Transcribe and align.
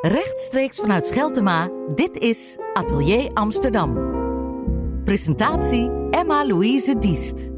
Rechtstreeks 0.00 0.78
vanuit 0.78 1.06
Scheltema, 1.06 1.68
dit 1.94 2.16
is 2.16 2.56
Atelier 2.74 3.30
Amsterdam. 3.34 3.98
Presentatie 5.04 5.90
Emma-Louise 6.10 6.98
Diest. 6.98 7.57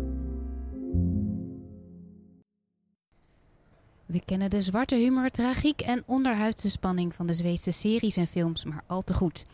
We 4.10 4.20
kennen 4.24 4.50
de 4.50 4.60
zwarte 4.60 4.94
humor, 4.94 5.30
tragiek 5.30 5.80
en 5.80 6.02
onderhuidse 6.06 6.70
spanning 6.70 7.14
van 7.14 7.26
de 7.26 7.34
Zweedse 7.34 7.70
series 7.70 8.16
en 8.16 8.26
films 8.26 8.64
maar 8.64 8.82
al 8.86 9.02
te 9.02 9.14
goed. 9.14 9.44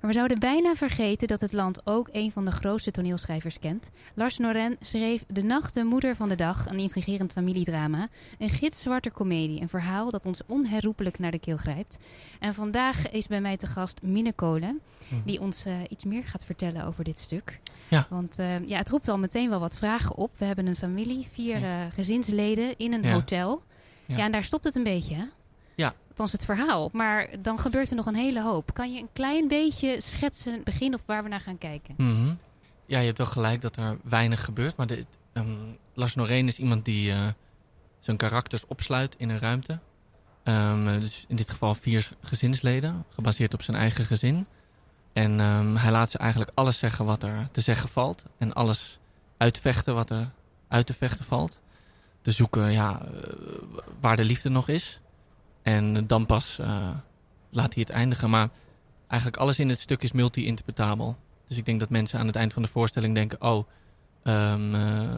Maar 0.00 0.10
we 0.10 0.16
zouden 0.16 0.38
bijna 0.38 0.74
vergeten 0.74 1.28
dat 1.28 1.40
het 1.40 1.52
land 1.52 1.86
ook 1.86 2.08
een 2.12 2.32
van 2.32 2.44
de 2.44 2.50
grootste 2.50 2.90
toneelschrijvers 2.90 3.58
kent. 3.58 3.90
Lars 4.14 4.38
Noren 4.38 4.76
schreef 4.80 5.24
De 5.28 5.42
Nacht, 5.42 5.74
de 5.74 5.84
Moeder 5.84 6.16
van 6.16 6.28
de 6.28 6.34
Dag, 6.34 6.66
een 6.66 6.78
intrigerend 6.78 7.32
familiedrama. 7.32 8.08
Een 8.38 8.50
gitzwarte 8.50 9.10
komedie, 9.10 9.60
een 9.60 9.68
verhaal 9.68 10.10
dat 10.10 10.26
ons 10.26 10.40
onherroepelijk 10.46 11.18
naar 11.18 11.30
de 11.30 11.38
keel 11.38 11.56
grijpt. 11.56 11.98
En 12.38 12.54
vandaag 12.54 13.10
is 13.10 13.26
bij 13.26 13.40
mij 13.40 13.56
te 13.56 13.66
gast 13.66 14.02
Minne 14.02 14.32
Kolen, 14.32 14.80
Mhm. 15.10 15.20
die 15.24 15.40
ons 15.40 15.64
eh, 15.64 15.74
iets 15.88 16.04
meer 16.04 16.24
gaat 16.24 16.44
vertellen 16.44 16.84
over 16.86 17.04
dit 17.04 17.18
stuk. 17.18 17.60
Ja. 17.88 18.06
Want 18.10 18.38
eh, 18.38 18.66
ja, 18.68 18.78
het 18.78 18.88
roept 18.88 19.08
al 19.08 19.18
meteen 19.18 19.48
wel 19.50 19.60
wat 19.60 19.76
vragen 19.76 20.16
op. 20.16 20.30
We 20.38 20.44
hebben 20.44 20.66
een 20.66 20.76
familie, 20.76 21.28
vier 21.32 21.64
eh, 21.64 21.70
gezinsleden 21.94 22.78
in 22.78 22.92
een 22.92 23.02
Ja. 23.02 23.12
hotel. 23.12 23.62
Ja. 24.10 24.16
Ja. 24.16 24.24
en 24.24 24.32
daar 24.32 24.44
stopt 24.44 24.64
het 24.64 24.74
een 24.74 24.82
beetje, 24.82 25.14
hè? 25.14 25.24
Ja. 25.74 25.94
Althans 26.08 26.32
het 26.32 26.44
verhaal. 26.44 26.88
Maar 26.92 27.28
dan 27.38 27.58
gebeurt 27.58 27.90
er 27.90 27.96
nog 27.96 28.06
een 28.06 28.14
hele 28.14 28.42
hoop. 28.42 28.74
Kan 28.74 28.92
je 28.92 29.00
een 29.00 29.08
klein 29.12 29.48
beetje 29.48 30.00
schetsen, 30.00 30.52
het 30.52 30.64
begin 30.64 30.94
of 30.94 31.00
waar 31.06 31.22
we 31.22 31.28
naar 31.28 31.40
gaan 31.40 31.58
kijken? 31.58 31.94
Mhm. 31.96 32.34
Ja, 32.86 32.98
je 32.98 33.06
hebt 33.06 33.18
wel 33.18 33.26
gelijk 33.26 33.60
dat 33.60 33.76
er 33.76 33.98
weinig 34.04 34.44
gebeurt. 34.44 34.76
Maar 34.76 34.86
de, 34.86 35.04
ehm, 35.32 35.56
Lars 35.94 36.14
Noreen 36.14 36.46
is 36.46 36.58
iemand 36.58 36.84
die 36.84 37.12
eh, 37.12 37.26
zijn 38.00 38.16
karakters 38.16 38.66
opsluit 38.66 39.14
in 39.18 39.28
een 39.28 39.38
ruimte. 39.38 39.78
Ehm, 40.42 40.88
eh, 40.88 41.00
dus 41.00 41.24
in 41.28 41.36
dit 41.36 41.50
geval 41.50 41.74
vier 41.74 42.10
gezinsleden, 42.20 43.04
gebaseerd 43.08 43.54
op 43.54 43.62
zijn 43.62 43.76
eigen 43.76 44.04
gezin. 44.04 44.46
En 45.12 45.40
ehm, 45.40 45.74
hij 45.76 45.90
laat 45.90 46.10
ze 46.10 46.18
eigenlijk 46.18 46.50
alles 46.54 46.78
zeggen 46.78 47.04
wat 47.04 47.22
er 47.22 47.48
te 47.52 47.60
zeggen 47.60 47.88
valt. 47.88 48.24
En 48.38 48.52
alles 48.52 48.98
uitvechten 49.36 49.94
wat 49.94 50.10
er 50.10 50.30
uit 50.68 50.86
te 50.86 50.94
vechten 50.94 51.24
valt. 51.24 51.58
Te 52.22 52.30
zoeken 52.30 52.72
ja, 52.72 53.00
eh, 53.02 53.32
waar 54.00 54.16
de 54.16 54.24
liefde 54.24 54.48
nog 54.48 54.68
is. 54.68 55.00
En 55.62 56.06
dan 56.06 56.26
pas 56.26 56.58
eh, 56.58 56.90
laat 57.50 57.74
hij 57.74 57.82
het 57.86 57.92
eindigen. 57.92 58.30
Maar 58.30 58.48
eigenlijk 59.06 59.42
alles 59.42 59.58
in 59.58 59.68
het 59.68 59.80
stuk 59.80 60.02
is 60.02 60.12
multi-interpretabel. 60.12 61.16
Dus 61.46 61.56
ik 61.56 61.64
denk 61.64 61.80
dat 61.80 61.90
mensen 61.90 62.18
aan 62.18 62.26
het 62.26 62.36
eind 62.36 62.52
van 62.52 62.62
de 62.62 62.68
voorstelling 62.68 63.14
denken: 63.14 63.42
oh, 63.42 63.66
ehm, 64.22 64.74
eh, 64.74 65.08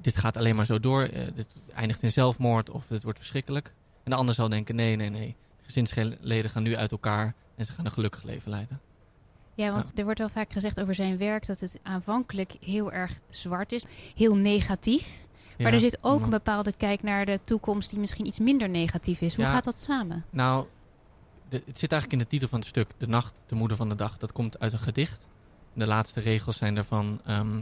dit 0.00 0.16
gaat 0.16 0.36
alleen 0.36 0.56
maar 0.56 0.66
zo 0.66 0.80
door. 0.80 1.08
dit 1.34 1.46
eindigt 1.74 2.02
in 2.02 2.12
zelfmoord 2.12 2.70
of 2.70 2.88
het 2.88 3.02
wordt 3.02 3.18
verschrikkelijk. 3.18 3.72
En 4.04 4.10
de 4.10 4.16
ander 4.16 4.34
zal 4.34 4.48
denken: 4.48 4.74
nee, 4.74 4.96
nee, 4.96 5.10
nee. 5.10 5.36
Gezinsleden 5.62 6.50
gaan 6.50 6.62
nu 6.62 6.76
uit 6.76 6.90
elkaar 6.90 7.34
en 7.56 7.64
ze 7.64 7.72
gaan 7.72 7.84
een 7.84 7.92
gelukkig 7.92 8.22
leven 8.22 8.50
leiden. 8.50 8.80
Ja, 9.56 9.72
want 9.72 9.92
er 9.94 10.04
wordt 10.04 10.18
wel 10.18 10.28
vaak 10.28 10.52
gezegd 10.52 10.80
over 10.80 10.94
zijn 10.94 11.18
werk 11.18 11.46
dat 11.46 11.60
het 11.60 11.78
aanvankelijk 11.82 12.52
heel 12.60 12.92
erg 12.92 13.20
zwart 13.30 13.72
is. 13.72 13.84
Heel 14.14 14.36
negatief. 14.36 15.26
Maar 15.58 15.72
er 15.72 15.80
zit 15.80 15.98
ook 16.00 16.22
een 16.22 16.30
bepaalde 16.30 16.72
kijk 16.72 17.02
naar 17.02 17.26
de 17.26 17.40
toekomst 17.44 17.90
die 17.90 17.98
misschien 17.98 18.26
iets 18.26 18.38
minder 18.38 18.68
negatief 18.68 19.20
is. 19.20 19.36
Hoe 19.36 19.44
gaat 19.44 19.64
dat 19.64 19.78
samen? 19.78 20.24
Nou, 20.30 20.66
de- 21.48 21.62
het 21.66 21.78
zit 21.78 21.92
eigenlijk 21.92 22.12
in 22.12 22.18
de 22.28 22.30
titel 22.30 22.48
van 22.48 22.58
het 22.58 22.68
stuk: 22.68 22.90
De 22.96 23.06
Nacht, 23.08 23.34
de 23.46 23.54
Moeder 23.54 23.76
van 23.76 23.88
de 23.88 23.94
Dag. 23.94 24.18
Dat 24.18 24.32
komt 24.32 24.58
uit 24.58 24.72
een 24.72 24.78
gedicht. 24.78 25.26
De 25.72 25.86
laatste 25.86 26.20
regels 26.20 26.56
zijn 26.56 26.74
daarvan: 26.74 27.20
ehm, 27.24 27.60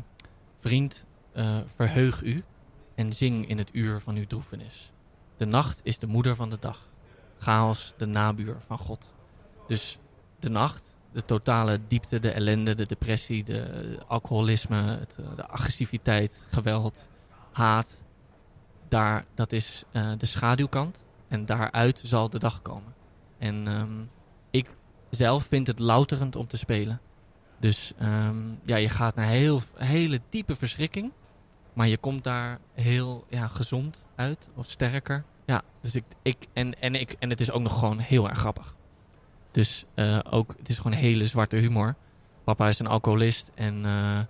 Vriend, 0.60 1.04
eh, 1.32 1.58
verheug 1.76 2.22
u 2.22 2.44
en 2.94 3.12
zing 3.12 3.48
in 3.48 3.58
het 3.58 3.68
uur 3.72 4.00
van 4.00 4.16
uw 4.16 4.26
droefenis. 4.26 4.92
De 5.36 5.44
nacht 5.46 5.80
is 5.82 5.98
de 5.98 6.06
moeder 6.06 6.34
van 6.34 6.50
de 6.50 6.56
dag. 6.60 6.88
Chaos, 7.38 7.94
de 7.96 8.06
nabuur 8.06 8.56
van 8.66 8.78
God. 8.78 9.12
Dus 9.66 9.98
de 10.40 10.48
nacht, 10.48 10.94
de 11.12 11.24
totale 11.24 11.80
diepte, 11.88 12.20
de 12.20 12.30
ellende, 12.30 12.74
de 12.74 12.86
depressie, 12.86 13.44
de 13.44 13.98
alcoholisme, 14.06 14.82
het, 14.98 15.16
eh, 15.20 15.36
de 15.36 15.46
agressiviteit, 15.48 16.44
geweld, 16.50 17.08
haat. 17.54 18.02
Daar, 18.88 19.24
dat 19.34 19.52
is 19.52 19.84
eh, 19.92 20.12
de 20.18 20.26
schaduwkant. 20.26 21.04
En 21.28 21.46
daaruit 21.46 22.00
zal 22.04 22.30
de 22.30 22.38
dag 22.38 22.62
komen. 22.62 22.94
En 23.38 23.68
ehm, 23.68 24.02
ik 24.50 24.76
zelf 25.10 25.44
vind 25.44 25.66
het 25.66 25.78
louterend 25.78 26.36
om 26.36 26.46
te 26.46 26.56
spelen. 26.56 27.00
Dus 27.58 27.92
ehm, 27.98 28.36
ja, 28.64 28.76
je 28.76 28.88
gaat 28.88 29.14
naar 29.14 29.26
heel, 29.26 29.62
hele 29.74 30.20
diepe 30.30 30.56
verschrikking. 30.56 31.12
Maar 31.72 31.88
je 31.88 31.96
komt 31.96 32.24
daar 32.24 32.58
heel 32.72 33.24
ja, 33.28 33.46
gezond 33.46 34.02
uit. 34.14 34.48
Of 34.54 34.70
sterker. 34.70 35.24
Ja, 35.44 35.62
dus 35.80 35.94
ik, 35.94 36.04
ik, 36.22 36.46
en, 36.52 36.80
en, 36.80 36.94
ik, 36.94 37.16
en 37.18 37.30
het 37.30 37.40
is 37.40 37.50
ook 37.50 37.62
nog 37.62 37.78
gewoon 37.78 37.98
heel 37.98 38.28
erg 38.28 38.38
grappig. 38.38 38.74
Dus 39.50 39.84
eh, 39.94 40.18
ook, 40.30 40.54
het 40.58 40.68
is 40.68 40.76
gewoon 40.76 40.92
hele 40.92 41.26
zwarte 41.26 41.56
humor. 41.56 41.94
Papa 42.44 42.68
is 42.68 42.78
een 42.78 42.86
alcoholist 42.86 43.50
en 43.54 43.84
eh, 43.84 44.20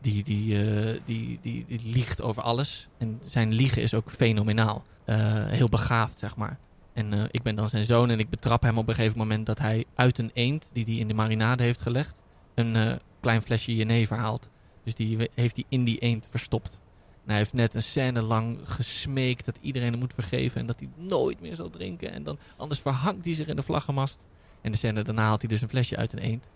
die, 0.00 0.24
die, 0.24 0.64
eh, 0.64 1.00
die, 1.04 1.38
die, 1.42 1.64
die 1.66 1.80
liegt 1.92 2.22
over 2.22 2.42
alles. 2.42 2.88
En 2.98 3.20
zijn 3.22 3.52
liegen 3.52 3.82
is 3.82 3.94
ook 3.94 4.10
fenomenaal. 4.10 4.84
Eh, 5.04 5.46
heel 5.46 5.68
begaafd, 5.68 6.18
zeg 6.18 6.36
maar. 6.36 6.58
En 6.92 7.12
eh, 7.12 7.24
ik 7.30 7.42
ben 7.42 7.54
dan 7.54 7.68
zijn 7.68 7.84
zoon 7.84 8.10
en 8.10 8.18
ik 8.18 8.30
betrap 8.30 8.62
hem 8.62 8.78
op 8.78 8.88
een 8.88 8.94
gegeven 8.94 9.18
moment 9.18 9.46
dat 9.46 9.58
hij 9.58 9.84
uit 9.94 10.18
een 10.18 10.30
eend 10.34 10.68
die 10.72 10.84
hij 10.84 10.94
in 10.94 11.08
de 11.08 11.14
marinade 11.14 11.62
heeft 11.62 11.80
gelegd, 11.80 12.20
een 12.54 13.00
klein 13.20 13.42
flesje 13.42 13.76
jenever 13.76 14.16
haalt. 14.16 14.48
Dus 14.84 14.94
die 14.94 15.30
heeft 15.34 15.54
hij 15.56 15.64
in 15.68 15.84
die 15.84 15.98
eend 15.98 16.26
verstopt. 16.30 16.80
En 17.24 17.28
hij 17.28 17.36
heeft 17.36 17.52
net 17.52 17.74
een 17.74 17.82
scène 17.82 18.22
lang 18.22 18.58
gesmeekt 18.64 19.44
dat 19.44 19.58
iedereen 19.60 19.90
hem 19.90 19.98
moet 19.98 20.14
vergeven 20.14 20.60
en 20.60 20.66
dat 20.66 20.78
hij 20.78 20.88
nooit 20.96 21.40
meer 21.40 21.56
zal 21.56 21.70
drinken. 21.70 22.12
En 22.12 22.22
dan, 22.22 22.38
anders 22.56 22.80
verhangt 22.80 23.24
hij 23.24 23.34
zich 23.34 23.46
in 23.46 23.56
de 23.56 23.62
vlaggenmast. 23.62 24.18
En 24.60 24.70
de 24.70 24.76
scène 24.76 25.02
daarna 25.02 25.22
haalt 25.22 25.40
hij 25.40 25.50
dus 25.50 25.60
een 25.60 25.68
flesje 25.68 25.96
uit 25.96 26.12
een 26.12 26.18
eend. 26.18 26.48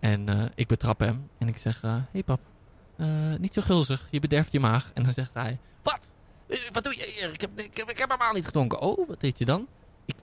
En 0.00 0.52
ik 0.54 0.66
betrap 0.66 1.00
hem 1.00 1.28
en 1.38 1.48
ik 1.48 1.56
zeg, 1.56 1.80
hé 1.80 1.88
hey 2.10 2.22
pap, 2.22 2.40
eh, 3.02 3.38
niet 3.38 3.52
zo 3.52 3.62
gulzig, 3.62 4.06
je 4.10 4.20
bederft 4.20 4.52
je 4.52 4.60
maag. 4.60 4.90
En 4.94 5.02
dan 5.02 5.12
zegt 5.12 5.30
hij, 5.34 5.58
wat? 5.82 6.00
Eh, 6.46 6.58
Wat 6.72 6.82
doe 6.82 6.96
je 6.96 7.12
hier? 7.16 7.32
Ik 7.32 7.40
heb, 7.40 7.50
ik 7.60 7.76
heb, 7.76 7.88
helemaal 8.08 8.32
niet 8.32 8.44
gedronken. 8.46 8.80
Oh, 8.80 9.08
wat 9.08 9.20
deed 9.20 9.38
je 9.38 9.44
dan? 9.44 9.66
Ik, 10.04 10.14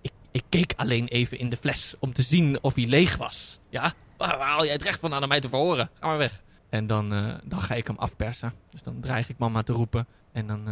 ik, 0.00 0.10
ik 0.30 0.42
keek 0.48 0.72
alleen 0.76 1.06
even 1.08 1.38
in 1.38 1.50
de 1.50 1.56
fles 1.56 1.94
om 1.98 2.12
te 2.12 2.22
zien 2.22 2.58
of 2.62 2.74
hij 2.74 2.86
leeg 2.86 3.16
was. 3.16 3.58
Ja, 3.68 3.92
waar, 4.16 4.38
haal 4.40 4.64
jij 4.64 4.72
het 4.72 4.82
recht 4.82 5.00
van 5.00 5.14
aan 5.14 5.28
mij 5.28 5.40
te 5.40 5.48
verhoren? 5.48 5.90
Ga 6.00 6.06
maar 6.06 6.18
weg. 6.18 6.42
En 6.68 6.86
dan, 6.86 7.12
eh, 7.12 7.34
dan 7.44 7.60
ga 7.62 7.74
ik 7.74 7.86
hem 7.86 7.98
afpersen. 7.98 8.52
Dus 8.70 8.82
dan 8.82 9.00
dreig 9.00 9.28
ik 9.28 9.38
mama 9.38 9.62
te 9.62 9.72
roepen. 9.72 10.06
En 10.32 10.46
dan 10.46 10.66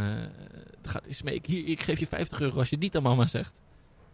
gaat 0.83 1.05
hij 1.05 1.13
smeken. 1.13 1.67
Ik 1.69 1.83
geef 1.83 1.99
je 1.99 2.07
50 2.07 2.41
euro 2.41 2.59
als 2.59 2.71
je 2.71 2.77
niet 2.77 2.97
aan 2.97 3.03
mama 3.03 3.27
zegt. 3.27 3.61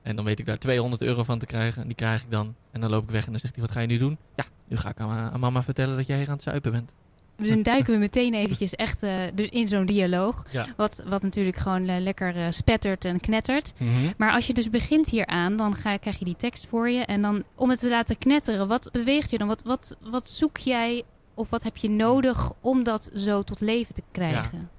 En 0.03 0.17
dan 0.17 0.25
weet 0.25 0.39
ik 0.39 0.47
daar 0.47 0.59
200 0.59 1.03
euro 1.03 1.23
van 1.23 1.39
te 1.39 1.47
krijgen. 1.47 1.83
En 1.83 1.87
die 1.87 1.97
krijg 1.97 2.23
ik 2.23 2.31
dan. 2.31 2.55
En 2.71 2.81
dan 2.81 2.91
loop 2.91 3.03
ik 3.03 3.11
weg 3.11 3.25
en 3.27 3.31
dan 3.31 3.41
zegt 3.41 3.55
hij, 3.55 3.63
wat 3.65 3.73
ga 3.73 3.81
je 3.81 3.87
nu 3.87 3.97
doen? 3.99 4.19
Ja, 4.37 4.45
nu 4.69 4.77
ga 4.77 4.89
ik 4.89 5.01
aan, 5.01 5.31
aan 5.33 5.41
mama 5.41 5.63
vertellen 5.63 5.97
dat 5.97 6.07
jij 6.07 6.17
hier 6.17 6.27
aan 6.27 6.33
het 6.35 6.43
zuipen 6.43 6.73
bent. 6.73 6.93
Dus 7.37 7.49
dan 7.49 7.63
duiken 7.63 7.93
we 7.93 7.99
meteen 7.99 8.35
eventjes 8.35 8.75
echt 8.75 9.03
eh, 9.03 9.15
dus 9.35 9.49
in 9.49 9.69
zo'n 9.69 9.87
dialoog. 9.87 10.45
Ja. 10.51 10.67
Wat, 10.77 11.03
wat 11.09 11.23
natuurlijk 11.23 11.57
gewoon 11.57 11.89
eh, 11.89 12.01
lekker 12.01 12.37
eh, 12.37 12.47
spettert 12.51 13.05
en 13.05 13.21
knettert. 13.21 13.73
Mhm. 13.79 14.13
Maar 14.17 14.33
als 14.33 14.47
je 14.47 14.55
dus 14.55 14.71
begint 14.71 15.09
hieraan, 15.09 15.57
dan 15.57 15.75
ga, 15.75 15.97
krijg 15.97 16.19
je 16.19 16.25
die 16.25 16.37
tekst 16.37 16.67
voor 16.67 16.89
je. 16.89 17.05
En 17.05 17.23
dan 17.23 17.45
om 17.55 17.71
het 17.71 17.79
te 17.79 17.89
laten 17.89 18.19
knetteren, 18.19 18.69
wat 18.69 18.89
beweegt 18.93 19.31
je 19.31 19.39
dan? 19.39 19.49
Wat, 19.49 19.63
wat, 19.63 19.97
wat 20.01 20.31
zoek 20.31 20.57
jij 20.57 21.03
of 21.35 21.51
wat 21.51 21.63
heb 21.63 21.77
je 21.77 21.91
nodig 21.91 22.53
om 22.61 22.83
dat 22.83 23.11
zo 23.15 23.43
tot 23.43 23.61
leven 23.61 23.95
te 23.95 24.03
krijgen? 24.13 24.71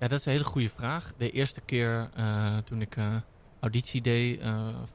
Ja, 0.00 0.08
dat 0.08 0.18
is 0.18 0.26
een 0.26 0.32
hele 0.32 0.44
goede 0.44 0.68
vraag. 0.68 1.12
De 1.16 1.30
eerste 1.30 1.60
keer 1.60 2.08
toen 2.64 2.80
ik 2.80 2.96
auditie 3.60 4.02
deed 4.02 4.40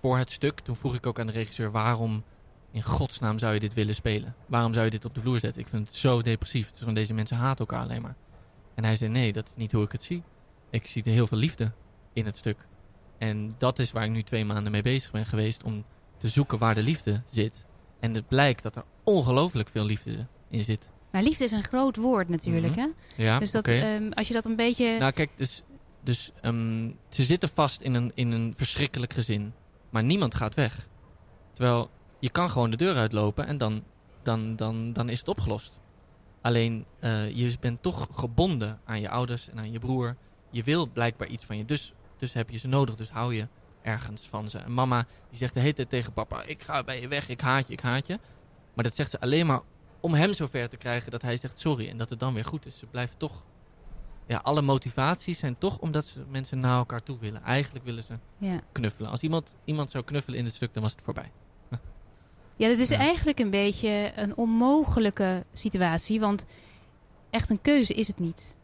voor 0.02 0.18
het 0.18 0.32
stuk, 0.32 0.60
toen 0.60 0.76
vroeg 0.76 0.96
ik 0.96 1.06
ook 1.06 1.20
aan 1.20 1.28
de 1.28 1.34
regisseur 1.34 1.72
waarom 1.72 2.24
in 2.72 2.84
godsnaam 2.84 3.40
zou 3.40 3.54
je 3.54 3.60
dit 3.60 3.74
willen 3.74 3.96
spelen? 3.96 4.36
Waarom 4.46 4.74
zou 4.74 4.86
je 4.86 4.92
dit 4.92 5.06
op 5.06 5.14
de 5.16 5.22
vloer 5.22 5.40
zetten? 5.40 5.62
Ik 5.62 5.68
vind 5.68 5.88
het 5.88 5.96
zo 5.96 6.22
depressief. 6.22 6.66
Het 6.66 6.74
is 6.74 6.80
gewoon, 6.80 6.94
deze 6.94 7.14
mensen 7.14 7.38
haten 7.38 7.60
elkaar 7.60 7.84
alleen 7.84 8.02
maar. 8.02 8.16
En 8.76 8.84
hij 8.84 8.96
zei 8.96 9.10
nee, 9.12 9.34
dat 9.34 9.48
is 9.48 9.56
niet 9.56 9.72
hoe 9.72 9.84
ik 9.84 9.92
het 9.92 10.04
zie. 10.04 10.24
Ik 10.70 10.88
zie 10.88 11.04
er 11.04 11.12
heel 11.12 11.28
veel 11.28 11.38
liefde 11.38 11.72
in 12.14 12.26
het 12.26 12.38
stuk. 12.38 12.58
En 13.18 13.52
dat 13.58 13.80
is 13.80 13.92
waar 13.92 14.04
ik 14.04 14.10
nu 14.12 14.24
twee 14.24 14.46
maanden 14.46 14.72
mee 14.72 14.82
bezig 14.82 15.12
ben 15.12 15.26
geweest 15.26 15.64
om 15.64 15.86
te 16.18 16.28
zoeken 16.30 16.58
waar 16.58 16.76
de 16.76 16.82
liefde 16.84 17.22
zit. 17.30 17.66
En 18.00 18.14
het 18.14 18.28
blijkt 18.28 18.64
dat 18.64 18.76
er 18.76 18.84
ongelooflijk 19.04 19.70
veel 19.70 19.84
liefde 19.86 20.26
in 20.50 20.64
zit. 20.64 20.90
Maar 21.12 21.24
liefde 21.24 21.44
is 21.44 21.52
een 21.52 21.64
groot 21.64 21.96
woord 21.96 22.30
natuurlijk, 22.30 22.76
Mhm. 22.76 22.80
hè? 23.16 23.24
Ja, 23.24 23.40
Dus 23.40 23.52
dat, 23.52 23.68
ehm, 23.68 24.12
als 24.12 24.28
je 24.28 24.34
dat 24.34 24.46
een 24.46 24.56
beetje... 24.56 24.98
Nou, 25.00 25.12
kijk, 25.12 25.30
dus, 25.36 25.64
dus 26.04 26.32
ehm, 26.42 26.90
ze 27.10 27.24
zitten 27.24 27.50
vast 27.50 27.82
in 27.82 27.94
een, 27.94 28.12
in 28.16 28.32
een 28.32 28.54
verschrikkelijk 28.58 29.14
gezin. 29.14 29.54
Maar 29.90 30.04
niemand 30.04 30.36
gaat 30.36 30.54
weg. 30.54 30.88
Terwijl 31.54 31.90
je 32.22 32.30
kan 32.30 32.50
gewoon 32.50 32.72
de 32.72 32.78
deur 32.78 32.96
uitlopen 32.96 33.46
en 33.46 33.58
dan, 33.58 33.84
dan, 34.24 34.56
dan, 34.56 34.94
dan 34.94 35.10
is 35.10 35.20
het 35.20 35.28
opgelost. 35.28 35.80
Alleen 36.42 36.86
eh, 37.00 37.30
je 37.36 37.56
bent 37.60 37.82
toch 37.82 38.08
gebonden 38.12 38.80
aan 38.86 39.02
je 39.02 39.10
ouders 39.10 39.50
en 39.50 39.60
aan 39.60 39.72
je 39.72 39.80
broer. 39.80 40.16
Je 40.50 40.64
wil 40.64 40.88
blijkbaar 40.88 41.28
iets 41.28 41.46
van 41.46 41.58
je. 41.58 41.66
Dus, 41.66 41.94
dus 42.18 42.34
heb 42.34 42.50
je 42.50 42.58
ze 42.58 42.68
nodig. 42.68 42.96
Dus 42.96 43.10
hou 43.10 43.36
je 43.36 43.48
ergens 43.82 44.28
van 44.28 44.50
ze. 44.50 44.58
En 44.58 44.74
mama 44.74 45.06
die 45.30 45.38
zegt 45.38 45.54
de 45.54 45.60
hele 45.60 45.74
tijd 45.74 45.90
tegen 45.90 46.14
papa: 46.14 46.44
Ik 46.44 46.64
ga 46.64 46.84
bij 46.84 47.02
je 47.02 47.08
weg, 47.08 47.30
ik 47.30 47.42
haat 47.42 47.68
je, 47.68 47.74
ik 47.74 47.80
haat 47.80 48.08
je. 48.08 48.20
Maar 48.74 48.84
dat 48.84 48.96
zegt 48.96 49.12
ze 49.12 49.20
alleen 49.20 49.46
maar 49.46 49.62
om 50.00 50.14
hem 50.14 50.34
zover 50.34 50.70
te 50.70 50.78
krijgen 50.78 51.12
dat 51.12 51.22
hij 51.22 51.38
zegt 51.38 51.60
sorry. 51.60 51.90
En 51.90 51.98
dat 51.98 52.10
het 52.10 52.20
dan 52.20 52.34
weer 52.34 52.46
goed 52.46 52.66
is. 52.66 52.78
Ze 52.78 52.86
blijft 52.86 53.20
toch 53.20 53.44
ja, 54.28 54.38
alle 54.38 54.62
motivaties 54.62 55.40
zijn 55.40 55.58
toch 55.58 55.78
omdat 55.80 56.06
ze 56.06 56.26
mensen 56.30 56.60
naar 56.60 56.78
elkaar 56.78 57.04
toe 57.04 57.18
willen. 57.20 57.44
Eigenlijk 57.44 57.86
willen 57.86 58.04
ze 58.04 58.18
Ja. 58.38 58.62
knuffelen. 58.72 59.10
Als 59.10 59.22
iemand, 59.22 59.56
iemand 59.66 59.92
zou 59.92 60.04
knuffelen 60.04 60.40
in 60.40 60.46
dit 60.46 60.54
stuk, 60.54 60.74
dan 60.74 60.84
was 60.84 60.92
het 60.92 61.02
voorbij. 61.04 61.32
Ja, 62.62 62.68
dat 62.68 62.78
is 62.78 62.90
Ja. 62.90 62.98
eigenlijk 62.98 63.40
een 63.40 63.50
beetje 63.50 64.12
een 64.16 64.36
onmogelijke 64.38 65.44
situatie, 65.54 66.20
want 66.20 66.46
echt 67.30 67.50
een 67.50 67.62
keuze 67.62 67.94
is 67.94 68.08
het 68.08 68.20
niet. 68.20 68.56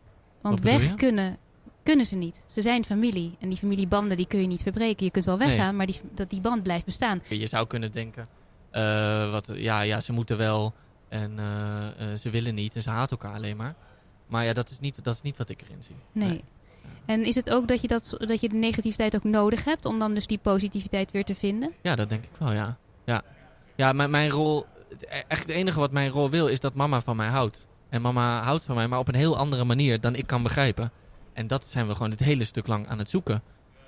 Want 0.41 0.61
weg 0.61 0.93
kunnen, 0.93 1.37
kunnen 1.83 2.05
ze 2.05 2.15
niet. 2.15 2.41
Ze 2.47 2.61
zijn 2.61 2.85
familie 2.85 3.35
en 3.39 3.49
die 3.49 3.57
familiebanden 3.57 4.17
die 4.17 4.27
kun 4.27 4.41
je 4.41 4.47
niet 4.47 4.61
verbreken. 4.61 5.05
Je 5.05 5.11
kunt 5.11 5.25
wel 5.25 5.37
Nee. 5.37 5.47
weggaan, 5.47 5.75
maar 5.75 5.85
die, 5.85 6.01
dat 6.13 6.29
die 6.29 6.41
band 6.41 6.63
blijft 6.63 6.85
bestaan. 6.85 7.21
Je 7.29 7.47
zou 7.47 7.67
kunnen 7.67 7.91
denken, 7.91 8.27
eh, 8.71 9.31
wat, 9.31 9.51
ja, 9.53 9.81
ja, 9.81 10.01
ze 10.01 10.11
moeten 10.13 10.37
wel 10.37 10.73
en 11.09 11.39
eh, 11.39 12.11
eh, 12.11 12.17
ze 12.17 12.29
willen 12.29 12.55
niet 12.55 12.75
en 12.75 12.81
ze 12.81 12.89
haten 12.89 13.17
elkaar 13.17 13.35
alleen 13.35 13.57
maar. 13.57 13.75
Maar 14.27 14.45
ja, 14.45 14.53
dat 14.53 14.69
is 14.69 14.79
niet, 14.79 15.03
dat 15.03 15.13
is 15.15 15.21
niet 15.21 15.37
wat 15.37 15.49
ik 15.49 15.61
erin 15.61 15.83
zie. 15.83 15.95
Nee. 16.11 16.43
En 17.05 17.23
is 17.23 17.35
het 17.35 17.49
ook 17.49 17.67
dat 17.67 17.81
je, 17.81 17.87
dat, 17.87 18.15
dat 18.19 18.41
je 18.41 18.49
de 18.49 18.55
negativiteit 18.55 19.15
ook 19.15 19.23
nodig 19.23 19.63
hebt 19.63 19.85
om 19.85 19.99
dan 19.99 20.13
dus 20.13 20.27
die 20.27 20.37
positiviteit 20.37 21.11
weer 21.11 21.25
te 21.25 21.35
vinden? 21.35 21.71
Ja, 21.81 21.95
dat 21.95 22.09
denk 22.09 22.23
ik 22.23 22.31
wel, 22.37 22.53
ja. 22.53 22.77
Ja, 23.05 23.23
ja 23.77 23.93
mijn, 23.93 24.09
mijn 24.09 24.29
rol, 24.29 24.65
echt 25.27 25.41
het 25.41 25.49
enige 25.49 25.79
wat 25.79 25.91
mijn 25.91 26.09
rol 26.09 26.29
wil, 26.29 26.47
is 26.47 26.59
dat 26.59 26.73
mama 26.73 27.01
van 27.01 27.15
mij 27.15 27.27
houdt. 27.27 27.65
En 27.89 28.01
mama 28.01 28.41
houdt 28.43 28.65
van 28.65 28.75
mij, 28.75 28.87
maar 28.87 28.99
op 28.99 29.07
een 29.07 29.15
heel 29.15 29.37
andere 29.37 29.63
manier 29.63 30.01
dan 30.01 30.15
ik 30.15 30.27
kan 30.27 30.43
begrijpen. 30.43 30.91
En 31.33 31.47
dat 31.47 31.63
zijn 31.63 31.87
we 31.87 31.93
gewoon 31.93 32.11
het 32.11 32.19
hele 32.19 32.43
stuk 32.43 32.67
lang 32.67 32.87
aan 32.87 32.97
het 32.97 33.09
zoeken. 33.09 33.41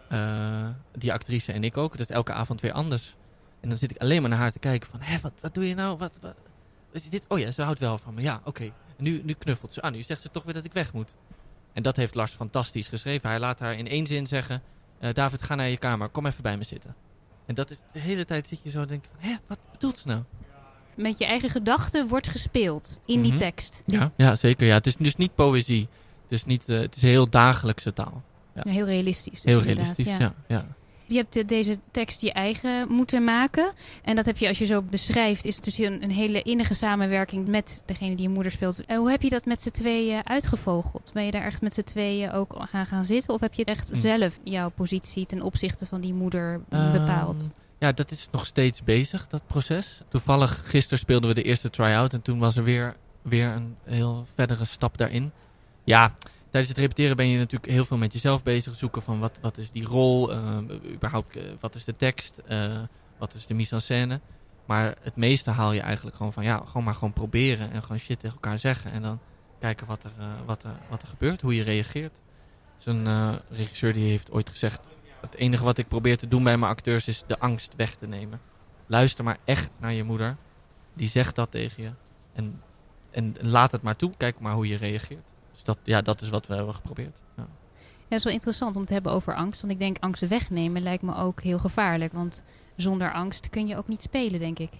Eh, 0.09 0.68
die 0.91 1.13
actrice 1.13 1.51
en 1.51 1.63
ik 1.63 1.77
ook. 1.77 1.91
Het 1.91 2.01
is 2.01 2.09
elke 2.09 2.31
avond 2.31 2.62
weer 2.62 2.71
anders. 2.71 3.15
En 3.59 3.69
dan 3.69 3.77
zit 3.77 3.91
ik 3.91 3.97
alleen 3.97 4.21
maar 4.21 4.30
naar 4.30 4.39
haar 4.39 4.51
te 4.51 4.59
kijken 4.59 4.89
van... 4.89 5.00
Hé, 5.01 5.19
wat, 5.19 5.31
wat 5.41 5.53
doe 5.53 5.68
je 5.68 5.75
nou? 5.75 5.97
Wat, 5.97 6.19
is 6.92 7.09
dit? 7.09 7.25
Oh 7.27 7.39
ja, 7.39 7.51
ze 7.51 7.62
houdt 7.62 7.80
wel 7.80 7.97
van 7.97 8.13
me. 8.13 8.21
Ja, 8.21 8.42
oké. 8.44 8.71
Nu, 8.97 9.21
nu 9.24 9.33
knuffelt 9.33 9.74
ze. 9.74 9.81
Ah, 9.81 9.92
nu 9.92 10.01
zegt 10.01 10.21
ze 10.21 10.31
toch 10.31 10.44
weer 10.44 10.53
dat 10.53 10.65
ik 10.65 10.74
weg 10.74 10.94
moet. 10.94 11.13
En 11.74 11.83
dat 11.83 11.95
heeft 11.95 12.15
Lars 12.15 12.31
fantastisch 12.31 12.88
geschreven. 12.88 13.30
Hij 13.30 13.39
laat 13.39 13.59
haar 13.59 13.74
in 13.74 13.88
één 13.88 14.06
zin 14.06 14.27
zeggen... 14.27 14.62
eh, 15.00 15.13
David, 15.13 15.42
ga 15.42 15.56
naar 15.56 15.69
je 15.69 15.77
kamer. 15.77 16.09
Kom 16.09 16.25
even 16.25 16.44
bij 16.44 16.57
me 16.57 16.63
zitten. 16.63 16.95
En 17.49 17.55
dat 17.55 17.69
is 17.69 17.77
de 17.91 17.99
hele 17.99 18.25
tijd 18.25 18.47
zit 18.47 18.59
je 18.63 18.69
zo 18.69 18.81
en 18.81 18.87
denk 18.87 19.03
van... 19.11 19.29
Hé, 19.29 19.35
wat 19.47 19.59
bedoelt 19.71 19.97
ze 19.97 20.07
nou? 20.07 20.21
Met 20.95 21.17
je 21.17 21.25
eigen 21.25 21.49
gedachten 21.49 22.07
wordt 22.07 22.27
gespeeld 22.27 22.99
in 23.05 23.21
die 23.21 23.31
Mhm. 23.31 23.39
tekst. 23.41 23.81
Ja, 23.85 24.11
ja 24.17 24.35
zeker. 24.35 24.67
Ja. 24.67 24.73
Het 24.73 24.87
is 24.87 24.95
dus 24.95 25.15
niet 25.15 25.35
poëzie. 25.35 25.87
Het 26.23 26.31
is, 26.31 26.45
niet, 26.45 26.69
eh, 26.69 26.79
het 26.79 26.95
is 26.95 27.01
heel 27.01 27.29
dagelijkse 27.29 27.93
taal. 27.93 28.23
Ja. 28.55 28.71
Heel 28.71 28.85
realistisch. 28.85 29.41
dus 29.41 29.43
Heel 29.43 29.61
realistisch, 29.61 30.05
ja. 30.05 30.33
ja. 30.47 30.65
Je 31.09 31.15
hebt 31.15 31.35
eh, 31.35 31.47
deze 31.47 31.77
tekst 31.91 32.21
je 32.21 32.33
eigen 32.33 32.91
moeten 32.91 33.23
maken. 33.23 33.71
En 34.03 34.15
dat 34.15 34.25
heb 34.25 34.38
je, 34.38 34.47
als 34.47 34.57
je 34.57 34.65
zo 34.65 34.81
beschrijft, 34.81 35.45
is 35.45 35.56
het 35.56 35.63
dus 35.63 35.77
een, 35.77 36.03
een 36.03 36.11
hele 36.11 36.41
innige 36.41 36.73
samenwerking 36.73 37.47
met 37.47 37.83
degene 37.85 38.15
die 38.15 38.27
je 38.27 38.33
moeder 38.33 38.51
speelt. 38.51 38.85
En 38.85 38.97
hoe 38.97 39.09
heb 39.09 39.21
je 39.21 39.29
dat 39.29 39.45
met 39.45 39.61
z'n 39.61 39.69
tweeën 39.69 40.27
uitgevogeld? 40.27 41.11
Ben 41.13 41.25
je 41.25 41.31
daar 41.31 41.44
echt 41.45 41.61
met 41.61 41.73
z'n 41.73 41.81
tweeën 41.81 42.31
ook 42.31 42.56
gaan 42.69 42.85
gaan 42.85 43.06
zitten? 43.06 43.33
Of 43.33 43.39
heb 43.39 43.53
je 43.53 43.65
echt 43.65 43.89
Hm. 43.89 43.95
zelf 43.95 44.39
jouw 44.44 44.69
positie 44.69 45.25
ten 45.25 45.41
opzichte 45.41 45.85
van 45.85 46.01
die 46.01 46.13
moeder 46.13 46.61
bepaald? 46.69 47.41
Ehm, 47.41 47.50
ja, 47.79 47.91
dat 47.91 48.11
is 48.11 48.27
nog 48.31 48.45
steeds 48.45 48.83
bezig, 48.83 49.27
dat 49.27 49.41
proces. 49.47 50.01
Toevallig, 50.09 50.61
gisteren 50.65 51.00
speelden 51.00 51.29
we 51.29 51.35
de 51.35 51.44
eerste 51.44 51.69
try-out 51.69 52.13
en 52.13 52.21
toen 52.21 52.39
was 52.39 52.56
er 52.56 52.63
weer, 52.63 52.95
weer 53.21 53.47
een 53.50 53.75
heel 53.83 54.25
verdere 54.35 54.65
stap 54.65 54.97
daarin. 54.97 55.31
Ja, 55.83 56.13
tijdens 56.49 56.67
het 56.67 56.77
repeteren 56.77 57.15
ben 57.15 57.27
je 57.27 57.37
natuurlijk 57.37 57.71
heel 57.71 57.85
veel 57.85 57.97
met 57.97 58.13
jezelf 58.13 58.43
bezig. 58.43 58.75
Zoeken 58.75 59.01
van 59.01 59.19
wat, 59.19 59.37
wat 59.41 59.57
is 59.57 59.71
die 59.71 59.85
rol, 59.85 60.31
ehm, 60.31 60.71
überhaupt 60.93 61.35
eh, 61.35 61.43
wat 61.59 61.75
is 61.75 61.85
de 61.85 61.95
tekst, 61.95 62.37
eh, 62.37 62.81
wat 63.17 63.33
is 63.33 63.45
de 63.45 63.53
mise 63.53 63.75
en 63.75 63.81
scène. 63.81 64.19
Maar 64.69 64.95
het 65.01 65.15
meeste 65.15 65.49
haal 65.49 65.71
je 65.71 65.81
eigenlijk 65.81 66.15
gewoon 66.15 66.33
van, 66.33 66.43
ja, 66.43 66.61
gewoon 66.65 66.83
maar 66.83 66.93
gewoon 66.93 67.13
proberen 67.13 67.71
en 67.71 67.81
gewoon 67.81 67.99
shit 67.99 68.19
tegen 68.19 68.35
elkaar 68.35 68.59
zeggen. 68.59 68.91
En 68.91 69.01
dan 69.01 69.19
kijken 69.59 69.87
wat 69.87 70.03
er, 70.03 70.11
eh, 70.17 70.31
wat 70.45 70.63
er, 70.63 70.79
wat 70.89 71.01
er 71.01 71.07
gebeurt, 71.07 71.41
hoe 71.41 71.55
je 71.55 71.63
reageert. 71.63 72.19
Er 72.85 73.05
eh, 73.05 73.33
regisseur 73.49 73.93
die 73.93 74.09
heeft 74.09 74.31
ooit 74.31 74.49
gezegd, 74.49 74.87
het 75.21 75.35
enige 75.35 75.63
wat 75.63 75.77
ik 75.77 75.87
probeer 75.87 76.17
te 76.17 76.27
doen 76.27 76.43
bij 76.43 76.57
mijn 76.57 76.71
acteurs 76.71 77.07
is 77.07 77.23
de 77.27 77.39
angst 77.39 77.75
weg 77.75 77.95
te 77.95 78.07
nemen. 78.07 78.41
Luister 78.85 79.23
maar 79.23 79.37
echt 79.45 79.71
naar 79.79 79.93
je 79.93 80.03
moeder. 80.03 80.37
Die 80.93 81.07
zegt 81.07 81.35
dat 81.35 81.51
tegen 81.51 81.83
je. 81.83 81.91
En, 82.33 82.61
en 83.11 83.35
laat 83.39 83.71
het 83.71 83.81
maar 83.81 83.95
toe. 83.95 84.11
Kijk 84.17 84.39
maar 84.39 84.53
hoe 84.53 84.67
je 84.67 84.77
reageert. 84.77 85.31
Dus 85.59 85.75
dat, 85.75 85.77
ja, 85.83 86.01
dat 86.01 86.21
is 86.21 86.29
wat 86.29 86.47
we 86.47 86.56
hebben 86.56 86.75
geprobeerd. 86.75 87.17
Ja. 87.38 87.44
Ja, 87.44 88.15
dat 88.15 88.17
is 88.17 88.23
wel 88.23 88.33
interessant 88.33 88.75
om 88.75 88.85
te 88.85 88.94
hebben 88.94 89.11
over 89.11 89.35
angst. 89.35 89.61
Want 89.61 89.73
ik 89.73 89.79
denk 89.79 89.97
angst 90.00 90.27
wegnemen 90.27 90.81
lijkt 90.81 91.03
me 91.03 91.15
ook 91.15 91.41
heel 91.41 91.59
gevaarlijk. 91.59 92.13
Want 92.13 92.44
zonder 92.75 93.13
angst 93.13 93.50
kun 93.50 93.67
je 93.67 93.77
ook 93.77 93.88
niet 93.88 94.01
spelen, 94.01 94.39
denk 94.39 94.59
ik. 94.59 94.71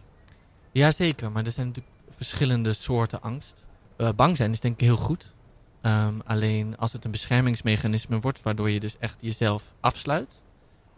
Jazeker, 0.72 1.32
maar 1.32 1.46
er 1.46 1.52
zijn 1.52 1.68
natuurlijk 1.68 1.96
verschillende 2.16 2.74
soorten 2.74 3.22
angst. 3.22 3.64
Eh, 3.96 4.10
bang 4.16 4.38
zijn 4.38 4.52
is 4.52 4.60
denk 4.60 4.74
ik 4.74 4.86
heel 4.86 4.96
goed. 4.96 5.34
Ehm, 5.82 6.20
alleen 6.26 6.78
als 6.78 6.94
het 6.94 7.06
een 7.06 7.12
beschermingsmechanisme 7.12 8.20
wordt, 8.20 8.42
waardoor 8.42 8.70
je 8.70 8.80
dus 8.80 8.98
echt 8.98 9.18
jezelf 9.20 9.64
afsluit, 9.80 10.42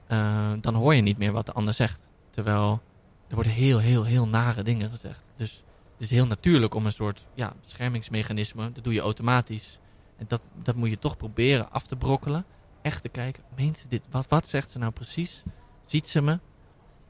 eh, 0.07 0.51
dan 0.61 0.73
hoor 0.73 0.95
je 0.95 1.01
niet 1.01 1.17
meer 1.17 1.31
wat 1.31 1.45
de 1.45 1.51
ander 1.51 1.73
zegt. 1.73 2.07
Terwijl 2.29 2.81
er 3.27 3.35
worden 3.35 3.53
heel, 3.53 3.79
heel, 3.79 4.03
heel 4.03 4.27
nare 4.27 4.63
dingen 4.63 4.89
gezegd. 4.89 5.23
Dus 5.35 5.63
is 6.01 6.09
heel 6.09 6.27
natuurlijk 6.27 6.73
om 6.73 6.85
een 6.85 6.91
soort 6.91 7.25
ja, 7.33 7.53
beschermingsmechanisme, 7.61 8.71
dat 8.71 8.83
doe 8.83 8.93
je 8.93 8.99
automatisch. 9.01 9.79
En 10.17 10.25
dat, 10.27 10.41
dat 10.63 10.75
moet 10.75 10.89
je 10.89 10.99
toch 10.99 11.17
proberen 11.17 11.71
af 11.71 11.87
te 11.87 11.95
brokkelen. 11.95 12.45
Echt 12.81 13.01
te 13.01 13.09
kijken, 13.09 13.43
meent 13.55 13.77
ze 13.77 13.87
dit? 13.87 14.01
Wat, 14.11 14.25
wat 14.29 14.47
zegt 14.47 14.71
ze 14.71 14.77
nou 14.79 14.91
precies? 14.91 15.43
Ziet 15.85 16.09
ze 16.09 16.21
me? 16.21 16.39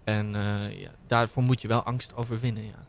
En 0.04 0.36
eh, 0.36 0.82
ja, 0.82 0.90
daarvoor 1.08 1.44
moet 1.44 1.62
je 1.62 1.68
wel 1.68 1.84
angst 1.84 2.16
overwinnen, 2.16 2.64
ja. 2.66 2.86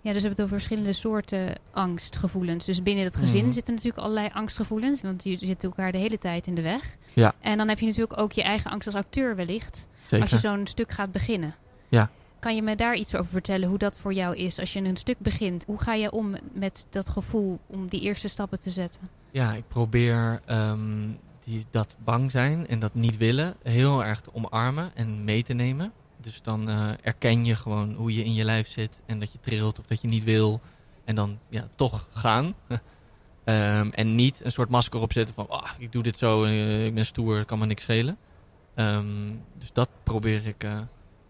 Ja, 0.00 0.12
dus 0.12 0.22
we 0.22 0.28
hebben 0.28 0.30
het 0.30 0.40
over 0.40 0.48
verschillende 0.48 0.92
soorten 0.92 1.54
angstgevoelens. 1.70 2.64
Dus 2.64 2.82
binnen 2.82 3.04
het 3.04 3.16
gezin 3.16 3.42
Mhm. 3.44 3.52
zitten 3.52 3.74
natuurlijk 3.74 4.02
allerlei 4.02 4.28
angstgevoelens. 4.32 5.02
Want 5.02 5.24
je 5.24 5.36
zit 5.36 5.64
elkaar 5.64 5.92
de 5.92 5.98
hele 5.98 6.18
tijd 6.18 6.46
in 6.46 6.54
de 6.54 6.62
weg. 6.62 6.96
Ja. 7.12 7.34
En 7.40 7.58
dan 7.58 7.68
heb 7.68 7.78
je 7.78 7.86
natuurlijk 7.86 8.18
ook 8.20 8.32
je 8.32 8.42
eigen 8.42 8.70
angst 8.70 8.86
als 8.86 8.96
acteur 8.96 9.36
wellicht. 9.36 9.86
Zeker. 10.06 10.20
Als 10.20 10.30
je 10.30 10.48
zo'n 10.48 10.66
stuk 10.66 10.90
gaat 10.92 11.12
beginnen. 11.12 11.54
Ja. 11.88 12.10
Kan 12.44 12.54
je 12.54 12.62
me 12.62 12.76
daar 12.76 12.94
iets 12.94 13.14
over 13.14 13.30
vertellen 13.30 13.68
hoe 13.68 13.78
dat 13.78 13.98
voor 13.98 14.12
jou 14.12 14.36
is 14.36 14.58
als 14.58 14.72
je 14.72 14.80
een 14.80 14.96
stuk 14.96 15.18
begint? 15.18 15.64
Hoe 15.64 15.80
ga 15.80 15.94
je 15.94 16.10
om 16.10 16.36
met 16.52 16.86
dat 16.90 17.08
gevoel 17.08 17.60
om 17.66 17.88
die 17.88 18.00
eerste 18.00 18.28
stappen 18.28 18.60
te 18.60 18.70
zetten? 18.70 19.00
Ja, 19.30 19.52
ik 19.52 19.68
probeer 19.68 20.40
ehm, 20.46 21.08
die, 21.44 21.66
dat 21.70 21.96
bang 22.04 22.30
zijn 22.30 22.66
en 22.66 22.78
dat 22.78 22.94
niet 22.94 23.16
willen 23.16 23.56
heel 23.62 24.04
erg 24.04 24.20
te 24.20 24.34
omarmen 24.34 24.90
en 24.94 25.24
mee 25.24 25.42
te 25.42 25.52
nemen. 25.52 25.92
Dus 26.20 26.42
dan 26.42 26.68
eh, 26.68 26.90
erken 27.02 27.44
je 27.44 27.54
gewoon 27.54 27.94
hoe 27.94 28.14
je 28.14 28.24
in 28.24 28.34
je 28.34 28.44
lijf 28.44 28.68
zit 28.68 29.02
en 29.06 29.20
dat 29.20 29.32
je 29.32 29.40
trilt 29.40 29.78
of 29.78 29.86
dat 29.86 30.00
je 30.00 30.08
niet 30.08 30.24
wil. 30.24 30.60
En 31.04 31.14
dan 31.14 31.38
ja, 31.48 31.68
toch 31.76 32.08
gaan. 32.12 32.54
Ehm, 33.44 33.88
en 33.90 34.14
niet 34.14 34.44
een 34.44 34.52
soort 34.52 34.68
masker 34.68 35.00
opzetten 35.00 35.34
van 35.34 35.48
ah, 35.48 35.70
ik 35.78 35.92
doe 35.92 36.02
dit 36.02 36.18
zo, 36.18 36.44
eh, 36.44 36.86
ik 36.86 36.94
ben 36.94 37.06
stoer, 37.06 37.44
kan 37.44 37.58
me 37.58 37.66
niks 37.66 37.82
schelen. 37.82 38.16
Ehm, 38.74 39.32
dus 39.58 39.72
dat 39.72 39.88
probeer 40.02 40.46
ik 40.46 40.64
eh, 40.64 40.80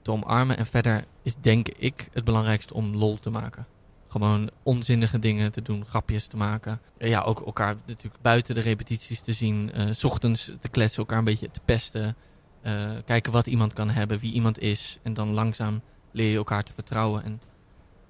te 0.04 0.10
omarmen. 0.12 0.56
En 0.56 0.66
verder 0.66 1.04
is 1.22 1.34
denk 1.40 1.68
ik 1.68 2.08
het 2.12 2.24
belangrijkste 2.24 2.74
om 2.74 2.94
lol 2.96 3.18
te 3.18 3.30
maken. 3.30 3.66
Gewoon 4.08 4.50
onzinnige 4.62 5.18
dingen 5.18 5.52
te 5.52 5.62
doen, 5.62 5.84
grapjes 5.84 6.26
te 6.26 6.36
maken. 6.36 6.80
Eh, 6.98 7.08
Ja, 7.08 7.20
ook 7.20 7.46
elkaar 7.46 7.76
natuurlijk 7.86 8.22
buiten 8.22 8.54
de 8.54 8.60
repetities 8.60 9.20
te 9.20 9.32
zien. 9.32 9.72
eh, 9.72 9.86
s 9.90 10.04
ochtends 10.04 10.50
te 10.60 10.68
kletsen, 10.68 10.98
elkaar 10.98 11.18
een 11.18 11.24
beetje 11.24 11.50
te 11.50 11.60
pesten. 11.64 12.16
eh, 12.62 12.90
kijken 13.04 13.32
wat 13.32 13.46
iemand 13.46 13.72
kan 13.72 13.90
hebben, 13.90 14.18
wie 14.18 14.32
iemand 14.32 14.58
is. 14.60 14.98
En 15.02 15.14
dan 15.14 15.28
langzaam 15.30 15.80
leer 16.12 16.30
je 16.30 16.36
elkaar 16.36 16.62
te 16.62 16.72
vertrouwen. 16.72 17.24
En 17.24 17.40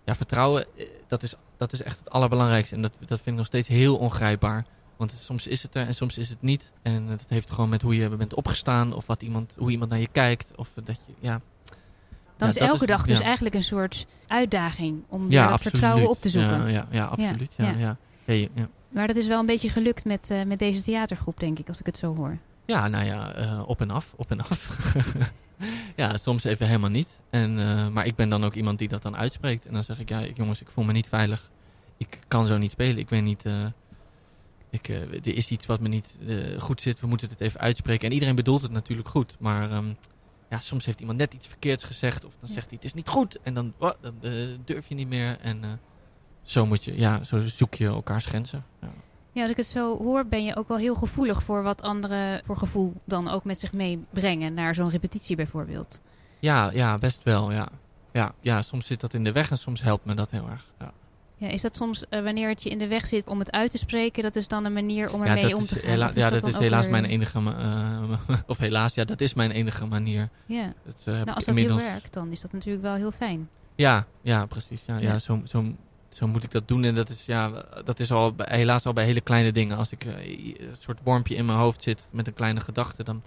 ja, 0.04 0.14
vertrouwen, 0.14 0.66
dat 1.06 1.22
is, 1.22 1.34
dat 1.56 1.72
is 1.72 1.82
echt 1.82 1.98
het 1.98 2.10
allerbelangrijkste. 2.10 2.74
En 2.74 2.82
dat, 2.82 2.92
dat 2.98 3.08
vind 3.08 3.26
ik 3.26 3.34
nog 3.36 3.46
steeds 3.46 3.68
heel 3.68 3.96
ongrijpbaar. 3.96 4.66
Want 4.96 5.12
soms 5.12 5.46
is 5.46 5.62
het 5.62 5.74
er 5.74 5.86
en 5.86 5.94
soms 5.94 6.18
is 6.18 6.28
het 6.28 6.42
niet. 6.42 6.72
En 6.82 7.06
dat 7.06 7.24
heeft 7.28 7.50
gewoon 7.50 7.68
met 7.68 7.82
hoe 7.82 7.96
je 7.96 8.08
bent 8.08 8.34
opgestaan. 8.34 8.92
Of 8.92 9.06
wat 9.06 9.22
iemand, 9.22 9.54
hoe 9.58 9.70
iemand 9.70 9.90
naar 9.90 10.00
je 10.00 10.08
kijkt. 10.12 10.52
Of 10.56 10.70
dat 10.84 11.00
je, 11.06 11.12
ja, 11.20 11.40
Dan 12.36 12.48
Ja, 12.48 12.54
is 12.54 12.56
elke 12.68 12.80
is- 12.82 12.88
dag 12.88 13.06
dus 13.06 13.18
ja. 13.18 13.24
eigenlijk 13.24 13.54
een 13.54 13.62
soort 13.62 14.06
uitdaging 14.26 15.02
om 15.08 15.30
ja 15.30 15.42
dat 15.42 15.52
absoluut. 15.52 15.70
vertrouwen 15.78 16.10
op 16.10 16.20
te 16.20 16.28
zoeken. 16.28 16.60
Ja, 16.60 16.66
ja, 16.68 16.86
ja 16.90 17.04
absoluut. 17.04 17.52
Ja, 17.56 17.74
ja. 17.76 17.96
Maar 18.88 19.06
dat 19.06 19.16
is 19.16 19.26
wel 19.26 19.40
een 19.40 19.46
beetje 19.46 19.68
gelukt 19.68 20.04
met, 20.04 20.30
eh, 20.30 20.42
met 20.42 20.58
deze 20.58 20.82
theatergroep, 20.82 21.40
denk 21.40 21.58
ik, 21.58 21.68
als 21.68 21.80
ik 21.80 21.86
het 21.86 21.96
zo 21.98 22.14
hoor. 22.14 22.38
Ja, 22.66 22.88
nou 22.88 23.04
ja, 23.04 23.32
eh, 23.34 23.62
op 23.66 23.80
en 23.80 23.90
af, 23.90 24.12
op 24.16 24.30
en 24.30 24.40
af. 24.40 24.76
ja, 25.96 26.16
soms 26.16 26.44
even 26.44 26.66
helemaal 26.66 26.90
niet. 26.90 27.20
En, 27.30 27.58
eh, 27.58 27.88
maar 27.88 28.06
ik 28.06 28.14
ben 28.14 28.28
dan 28.28 28.44
ook 28.44 28.54
iemand 28.54 28.78
die 28.78 28.88
dat 28.88 29.02
dan 29.02 29.16
uitspreekt. 29.16 29.66
En 29.66 29.72
dan 29.72 29.82
zeg 29.82 29.98
ik, 30.00 30.08
ja, 30.08 30.24
jongens, 30.34 30.60
ik 30.60 30.68
voel 30.72 30.84
me 30.84 30.92
niet 30.92 31.08
veilig. 31.08 31.50
Ik 31.96 32.18
kan 32.28 32.46
zo 32.46 32.58
niet 32.58 32.70
spelen. 32.70 32.98
Ik 32.98 33.08
weet 33.08 33.22
niet, 33.22 33.44
ik, 34.70 34.88
er 34.88 35.36
is 35.36 35.50
iets 35.50 35.66
wat 35.66 35.80
me 35.80 35.88
niet 35.88 36.16
goed 36.58 36.80
zit. 36.82 37.00
We 37.00 37.06
moeten 37.06 37.28
het 37.28 37.40
even 37.40 37.60
uitspreken. 37.60 38.06
En 38.08 38.14
iedereen 38.14 38.34
bedoelt 38.34 38.62
het 38.62 38.70
natuurlijk 38.70 39.08
goed. 39.08 39.36
Maar 39.38 39.70
ehm, 39.70 39.92
ja, 40.54 40.60
soms 40.60 40.86
heeft 40.86 41.00
iemand 41.00 41.18
net 41.18 41.34
iets 41.34 41.46
verkeerds 41.48 41.84
gezegd. 41.84 42.24
Of 42.24 42.32
dan 42.40 42.48
Ja. 42.48 42.54
zegt 42.54 42.66
hij, 42.66 42.76
het 42.76 42.84
is 42.84 42.94
niet 42.94 43.08
goed. 43.08 43.38
En 43.42 43.54
dan, 43.54 43.72
oh, 43.78 43.90
dan 44.00 44.14
eh, 44.20 44.32
durf 44.64 44.88
je 44.88 44.94
niet 44.94 45.08
meer. 45.08 45.38
En 45.40 45.64
eh, 45.64 45.70
zo 46.42 46.66
moet 46.66 46.84
je, 46.84 46.98
ja, 46.98 47.24
zo 47.24 47.46
zoek 47.46 47.74
je 47.74 47.86
elkaars 47.86 48.26
grenzen. 48.26 48.64
Ja. 48.80 48.88
Ja, 49.32 49.42
als 49.42 49.50
ik 49.50 49.56
het 49.56 49.66
zo 49.66 49.96
hoor, 49.98 50.26
ben 50.26 50.44
je 50.44 50.56
ook 50.56 50.68
wel 50.68 50.76
heel 50.76 50.94
gevoelig 50.94 51.42
voor 51.42 51.62
wat 51.62 51.82
anderen 51.82 52.42
voor 52.44 52.56
gevoel 52.56 52.92
dan 53.04 53.28
ook 53.28 53.44
met 53.44 53.58
zich 53.60 53.72
meebrengen 53.72 54.54
naar 54.54 54.74
zo'n 54.74 54.88
repetitie 54.90 55.36
bijvoorbeeld. 55.36 56.00
Ja, 56.38 56.70
ja, 56.72 56.98
best 56.98 57.22
wel, 57.22 57.52
ja. 57.52 57.68
Ja, 58.12 58.34
ja, 58.40 58.62
soms 58.62 58.86
zit 58.86 59.00
dat 59.00 59.14
in 59.14 59.24
de 59.24 59.32
weg 59.32 59.50
en 59.50 59.58
soms 59.58 59.82
helpt 59.82 60.04
me 60.04 60.14
dat 60.14 60.30
heel 60.30 60.48
erg. 60.48 60.70
Ja. 60.78 60.92
Ja, 61.44 61.50
is 61.50 61.62
dat 61.62 61.76
soms 61.76 62.08
eh, 62.08 62.22
wanneer 62.22 62.48
het 62.48 62.62
je 62.62 62.70
in 62.70 62.78
de 62.78 62.86
weg 62.88 63.06
zit 63.06 63.26
om 63.26 63.38
het 63.38 63.50
uit 63.52 63.70
te 63.70 63.78
spreken, 63.78 64.22
dat 64.22 64.36
is 64.36 64.48
dan 64.48 64.64
een 64.64 64.72
manier 64.72 65.12
om 65.12 65.22
ermee 65.22 65.56
om 65.56 65.62
te 65.62 65.74
gaan? 65.78 65.90
hela- 65.90 66.10
ja, 66.14 66.30
dat 66.30 66.42
is 66.46 66.58
helaas 66.58 66.82
weer- 66.82 66.90
mijn 66.90 67.04
enige... 67.04 67.40
ma- 67.40 67.58
eh, 68.28 68.38
of 68.46 68.58
helaas, 68.58 68.94
ja, 68.94 69.04
dat 69.04 69.20
is 69.20 69.34
mijn 69.34 69.50
enige 69.50 69.86
manier. 69.86 70.28
Ja, 70.46 70.72
Dat, 70.84 70.94
eh, 71.04 71.06
nou, 71.06 71.26
als 71.26 71.34
dat 71.34 71.44
heel 71.44 71.54
inmiddels- 71.56 71.82
werkt, 71.82 72.12
dan 72.12 72.30
is 72.30 72.40
dat 72.40 72.52
natuurlijk 72.52 72.82
wel 72.82 72.94
heel 72.94 73.10
fijn. 73.12 73.48
Ja, 73.74 74.06
ja, 74.22 74.46
precies. 74.46 74.82
Ja, 74.86 74.96
ja. 74.96 75.12
Ja. 75.12 75.18
zo, 75.18 75.40
zo, 75.44 75.64
zo 76.08 76.26
moet 76.26 76.44
ik 76.44 76.50
dat 76.50 76.68
doen. 76.68 76.84
En 76.84 76.94
dat 76.94 77.08
is, 77.08 77.24
ja, 77.26 77.64
dat 77.84 78.00
is 78.00 78.12
al 78.12 78.32
bij- 78.34 78.46
helaas 78.50 78.86
al 78.86 78.92
bij 78.92 79.04
hele 79.04 79.20
kleine 79.20 79.52
dingen. 79.52 79.76
Als 79.76 79.92
ik 79.92 80.04
een 80.04 80.56
soort 80.78 80.98
wormpje 81.02 81.34
in 81.34 81.44
mijn 81.46 81.58
hoofd 81.58 81.82
zit 81.82 82.06
met 82.10 82.26
een 82.26 82.34
kleine 82.34 82.60
gedachte, 82.60 83.02
dan 83.04 83.22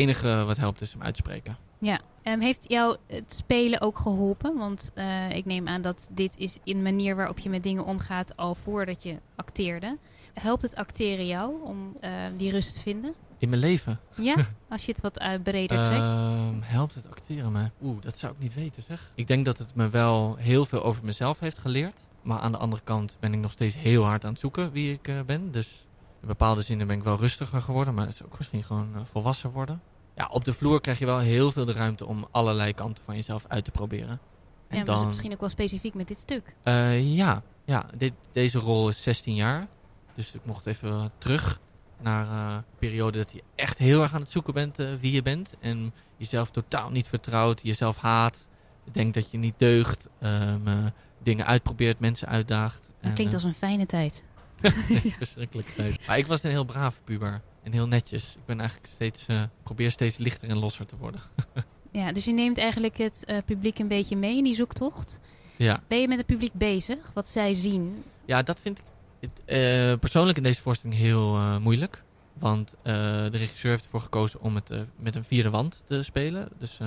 enige 0.00 0.44
wat 0.44 0.56
helpt 0.56 0.80
is 0.80 0.92
hem 0.92 1.02
uitspreken. 1.02 1.56
Ja, 1.78 2.00
Ehm, 2.22 2.40
heeft 2.40 2.68
jou 2.68 2.96
het 3.06 3.32
spelen 3.32 3.80
ook 3.80 3.98
geholpen? 3.98 4.56
Want 4.56 4.90
eh, 4.94 5.30
ik 5.30 5.44
neem 5.44 5.68
aan 5.68 5.82
dat 5.82 6.08
dit 6.12 6.36
is 6.36 6.58
een 6.64 6.82
manier 6.82 7.16
waarop 7.16 7.38
je 7.38 7.48
met 7.48 7.62
dingen 7.62 7.84
omgaat 7.84 8.36
al 8.36 8.54
voordat 8.54 9.02
je 9.02 9.16
acteerde. 9.36 9.98
Helpt 10.32 10.62
het 10.62 10.74
acteren 10.74 11.26
jou 11.26 11.62
om 11.62 11.96
eh, 12.00 12.12
die 12.36 12.50
rust 12.50 12.74
te 12.74 12.80
vinden? 12.80 13.14
In 13.38 13.48
mijn 13.48 13.60
leven. 13.60 14.00
Ja, 14.16 14.34
als 14.68 14.84
je 14.84 14.92
het 14.92 15.00
wat 15.00 15.18
eh, 15.18 15.32
breder 15.42 15.84
trekt. 15.84 16.00
Ehm, 16.00 16.60
helpt 16.60 16.94
het 16.94 17.10
acteren 17.10 17.52
mij? 17.52 17.70
Oeh, 17.82 18.02
dat 18.02 18.18
zou 18.18 18.32
ik 18.32 18.38
niet 18.38 18.54
weten 18.54 18.82
zeg. 18.82 19.12
Ik 19.14 19.26
denk 19.26 19.44
dat 19.44 19.58
het 19.58 19.74
me 19.74 19.88
wel 19.88 20.36
heel 20.36 20.64
veel 20.64 20.82
over 20.82 21.04
mezelf 21.04 21.40
heeft 21.40 21.58
geleerd. 21.58 22.00
Maar 22.22 22.38
aan 22.38 22.52
de 22.52 22.58
andere 22.58 22.82
kant 22.84 23.16
ben 23.20 23.32
ik 23.32 23.40
nog 23.40 23.52
steeds 23.52 23.74
heel 23.74 24.04
hard 24.04 24.24
aan 24.24 24.30
het 24.30 24.40
zoeken 24.40 24.72
wie 24.72 24.92
ik 24.92 25.08
eh, 25.08 25.20
ben. 25.20 25.50
Dus 25.50 25.86
in 26.20 26.28
bepaalde 26.28 26.62
zinnen 26.62 26.86
ben 26.86 26.96
ik 26.96 27.02
wel 27.02 27.16
rustiger 27.18 27.60
geworden. 27.60 27.94
Maar 27.94 28.06
het 28.06 28.14
is 28.14 28.24
ook 28.24 28.38
misschien 28.38 28.62
gewoon 28.62 29.06
volwassen 29.10 29.50
worden. 29.50 29.80
Ja, 30.20 30.28
op 30.30 30.44
de 30.44 30.52
vloer 30.52 30.80
krijg 30.80 30.98
je 30.98 31.06
wel 31.06 31.18
heel 31.18 31.52
veel 31.52 31.64
de 31.64 31.72
ruimte 31.72 32.06
om 32.06 32.28
allerlei 32.30 32.74
kanten 32.74 33.04
van 33.04 33.14
jezelf 33.14 33.44
uit 33.48 33.64
te 33.64 33.70
proberen. 33.70 34.20
En 34.68 34.78
ja, 34.78 34.84
maar 34.84 34.96
is 35.00 35.06
misschien 35.06 35.32
ook 35.32 35.40
wel 35.40 35.48
specifiek 35.48 35.94
met 35.94 36.08
dit 36.08 36.20
stuk. 36.20 36.54
Eh, 36.62 37.16
ja, 37.16 37.42
ja 37.64 37.86
dit, 37.96 38.12
deze 38.32 38.58
rol 38.58 38.88
is 38.88 39.02
16 39.02 39.34
jaar. 39.34 39.66
Dus 40.14 40.34
ik 40.34 40.40
mocht 40.44 40.66
even 40.66 41.12
terug 41.18 41.60
naar 42.00 42.26
eh, 42.26 42.54
een 42.56 42.64
periode 42.78 43.18
dat 43.18 43.32
je 43.32 43.42
echt 43.54 43.78
heel 43.78 44.02
erg 44.02 44.14
aan 44.14 44.20
het 44.20 44.30
zoeken 44.30 44.54
bent 44.54 44.78
eh, 44.78 44.88
wie 45.00 45.12
je 45.12 45.22
bent. 45.22 45.54
En 45.60 45.92
jezelf 46.16 46.50
totaal 46.50 46.90
niet 46.90 47.08
vertrouwt, 47.08 47.60
jezelf 47.62 47.96
haat. 47.96 48.46
Denkt 48.92 49.14
dat 49.14 49.30
je 49.30 49.38
niet 49.38 49.54
deugt. 49.58 50.08
ehm, 50.18 50.68
eh, 50.68 50.86
dingen 51.22 51.46
uitprobeert, 51.46 51.98
mensen 51.98 52.28
uitdaagt. 52.28 52.80
Dat 52.82 52.92
En, 53.00 53.14
klinkt 53.14 53.32
eh, 53.32 53.38
als 53.38 53.48
een 53.48 53.58
fijne 53.58 53.86
tijd. 53.86 54.22
verschrikkelijk 55.18 55.68
tijd. 55.68 56.06
Maar 56.06 56.18
ik 56.18 56.26
was 56.26 56.42
een 56.42 56.50
heel 56.50 56.64
brave 56.64 57.00
puber. 57.04 57.40
En 57.62 57.72
heel 57.72 57.86
netjes. 57.86 58.34
Ik 58.34 58.44
ben 58.44 58.60
eigenlijk 58.60 58.90
steeds, 58.92 59.26
eh, 59.26 59.42
probeer 59.62 59.90
steeds 59.90 60.16
lichter 60.16 60.48
en 60.48 60.58
losser 60.58 60.86
te 60.86 60.96
worden. 60.96 61.20
Ja, 61.92 62.12
dus 62.12 62.24
je 62.24 62.32
neemt 62.32 62.58
eigenlijk 62.58 62.98
het 62.98 63.24
eh, 63.24 63.36
publiek 63.44 63.78
een 63.78 63.88
beetje 63.88 64.16
mee 64.16 64.36
in 64.36 64.44
die 64.44 64.54
zoektocht. 64.54 65.20
Ja. 65.56 65.82
Ben 65.86 66.00
je 66.00 66.08
met 66.08 66.18
het 66.18 66.26
publiek 66.26 66.52
bezig? 66.52 66.98
Wat 67.14 67.28
zij 67.28 67.54
zien? 67.54 68.04
Ja, 68.24 68.42
dat 68.42 68.60
vind 68.60 68.78
ik 68.78 68.84
het, 69.20 69.30
eh, 69.44 69.98
persoonlijk 69.98 70.36
in 70.36 70.42
deze 70.42 70.62
voorstelling 70.62 70.98
heel 70.98 71.60
moeilijk. 71.60 72.02
Want 72.32 72.76
de 72.82 73.28
regisseur 73.28 73.70
heeft 73.70 73.84
ervoor 73.84 74.00
gekozen 74.00 74.40
om 74.40 74.54
het 74.54 74.70
met 74.96 75.14
een 75.16 75.24
vierde 75.24 75.50
wand 75.50 75.82
te 75.84 76.02
spelen. 76.02 76.48
Dus 76.58 76.78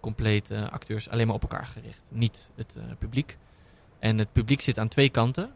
compleet 0.00 0.50
acteurs 0.50 1.08
alleen 1.08 1.26
maar 1.26 1.36
op 1.36 1.42
elkaar 1.42 1.66
gericht. 1.66 2.02
Niet 2.10 2.50
het 2.54 2.76
publiek. 2.98 3.36
En 3.98 4.18
het 4.18 4.32
publiek 4.32 4.60
zit 4.60 4.78
aan 4.78 4.88
twee 4.88 5.08
kanten. 5.08 5.52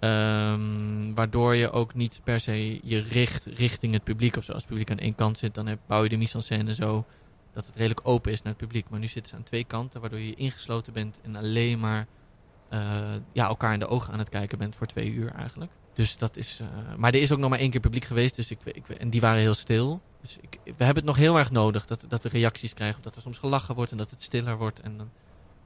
Ehm, 0.00 1.14
waardoor 1.14 1.56
je 1.56 1.70
ook 1.70 1.94
niet 1.94 2.20
per 2.24 2.40
se 2.40 2.80
je 2.82 2.98
richt 2.98 3.44
richting 3.44 3.92
het 3.92 4.04
publiek. 4.04 4.36
Of 4.36 4.44
zo. 4.44 4.52
Als 4.52 4.60
het 4.62 4.70
publiek 4.70 4.90
aan 4.90 4.98
één 4.98 5.14
kant 5.14 5.38
zit, 5.38 5.54
dan 5.54 5.66
heb, 5.66 5.78
bouw 5.86 6.02
je 6.02 6.08
de 6.08 6.16
mise-en-scène 6.16 6.74
zo 6.74 7.04
dat 7.52 7.66
het 7.66 7.76
redelijk 7.76 8.00
open 8.02 8.32
is 8.32 8.42
naar 8.42 8.52
het 8.52 8.62
publiek. 8.62 8.88
Maar 8.88 9.00
nu 9.00 9.06
zitten 9.06 9.30
ze 9.30 9.36
aan 9.36 9.42
twee 9.42 9.64
kanten, 9.64 10.00
waardoor 10.00 10.18
je 10.18 10.34
ingesloten 10.34 10.92
bent 10.92 11.18
en 11.22 11.36
alleen 11.36 11.78
maar 11.78 12.06
eh, 12.68 13.14
ja, 13.32 13.46
elkaar 13.46 13.72
in 13.72 13.78
de 13.78 13.88
ogen 13.88 14.12
aan 14.12 14.18
het 14.18 14.28
kijken 14.28 14.58
bent 14.58 14.76
voor 14.76 14.86
twee 14.86 15.10
uur 15.10 15.30
eigenlijk. 15.30 15.72
Dus 15.92 16.16
dat 16.16 16.36
is. 16.36 16.60
eh, 16.60 16.94
maar 16.96 17.14
er 17.14 17.20
is 17.20 17.32
ook 17.32 17.38
nog 17.38 17.50
maar 17.50 17.58
één 17.58 17.70
keer 17.70 17.80
publiek 17.80 18.04
geweest, 18.04 18.36
dus 18.36 18.50
ik, 18.50 18.58
ik, 18.64 18.88
en 18.88 19.10
die 19.10 19.20
waren 19.20 19.40
heel 19.40 19.54
stil. 19.54 20.00
Dus 20.20 20.38
ik, 20.40 20.58
we 20.64 20.84
hebben 20.84 20.94
het 20.94 21.04
nog 21.04 21.16
heel 21.16 21.38
erg 21.38 21.50
nodig 21.50 21.86
dat, 21.86 22.04
dat 22.08 22.22
we 22.22 22.28
reacties 22.28 22.74
krijgen, 22.74 22.98
of 22.98 23.04
dat 23.04 23.16
er 23.16 23.22
soms 23.22 23.38
gelachen 23.38 23.74
wordt 23.74 23.90
en 23.90 23.96
dat 23.96 24.10
het 24.10 24.22
stiller 24.22 24.56
wordt. 24.56 24.80
En 24.80 24.96
dan, 24.96 25.10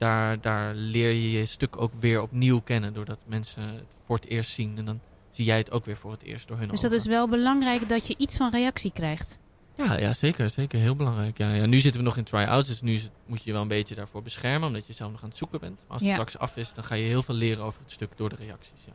daar, 0.04 0.40
daar 0.40 0.74
leer 0.74 1.10
je 1.10 1.30
je 1.30 1.44
stuk 1.44 1.76
ook 1.80 1.92
weer 2.00 2.22
opnieuw 2.22 2.60
kennen, 2.60 2.94
doordat 2.94 3.18
mensen 3.26 3.62
het 3.68 3.84
voor 4.06 4.16
het 4.16 4.26
eerst 4.26 4.50
zien. 4.50 4.78
En 4.78 4.84
dan 4.84 5.00
zie 5.30 5.44
jij 5.44 5.56
het 5.58 5.70
ook 5.70 5.84
weer 5.84 5.96
voor 5.96 6.10
het 6.12 6.22
eerst 6.22 6.48
door 6.48 6.56
hun 6.58 6.68
Dus 6.68 6.78
ogen. 6.78 6.90
dat 6.90 7.00
is 7.00 7.06
wel 7.06 7.28
belangrijk 7.28 7.88
dat 7.88 8.06
je 8.06 8.14
iets 8.18 8.36
van 8.36 8.50
reactie 8.50 8.92
krijgt. 8.92 9.38
Ja, 9.76 9.98
ja 9.98 10.12
zeker, 10.12 10.50
zeker. 10.50 10.78
Heel 10.78 10.96
belangrijk. 10.96 11.38
Ja, 11.38 11.52
ja. 11.54 11.66
Nu 11.66 11.78
zitten 11.78 12.00
we 12.00 12.06
nog 12.06 12.16
in 12.16 12.24
try-outs, 12.24 12.68
dus 12.68 12.80
nu 12.82 12.94
het- 12.94 13.10
moet 13.26 13.38
je 13.38 13.44
je 13.46 13.52
wel 13.52 13.62
een 13.62 13.68
beetje 13.68 13.94
daarvoor 13.94 14.22
beschermen, 14.22 14.68
omdat 14.68 14.86
je 14.86 14.92
zelf 14.92 15.10
nog 15.10 15.22
aan 15.22 15.28
het 15.28 15.36
zoeken 15.38 15.60
bent. 15.60 15.76
Maar 15.82 15.90
als 15.92 16.00
het 16.00 16.08
Ja. 16.10 16.14
straks 16.14 16.38
af 16.38 16.56
is, 16.56 16.74
dan 16.74 16.84
ga 16.84 16.94
je 16.94 17.04
heel 17.04 17.22
veel 17.22 17.34
leren 17.34 17.64
over 17.64 17.80
het 17.82 17.92
stuk 17.92 18.16
door 18.16 18.28
de 18.28 18.36
reacties. 18.36 18.84
Ja. 18.86 18.92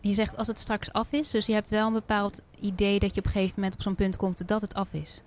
Je 0.00 0.12
zegt 0.12 0.36
als 0.36 0.46
het 0.46 0.58
straks 0.58 0.92
af 0.92 1.06
is, 1.12 1.30
dus 1.30 1.46
je 1.46 1.52
hebt 1.52 1.70
wel 1.70 1.86
een 1.86 1.92
bepaald 1.92 2.40
idee 2.60 2.98
dat 2.98 3.14
je 3.14 3.20
op 3.20 3.26
een 3.26 3.32
gegeven 3.32 3.54
moment 3.56 3.74
op 3.74 3.82
zo'n 3.82 3.94
punt 3.94 4.16
komt 4.16 4.48
dat 4.48 4.60
het 4.60 4.74
af 4.74 4.88
is. 4.92 5.22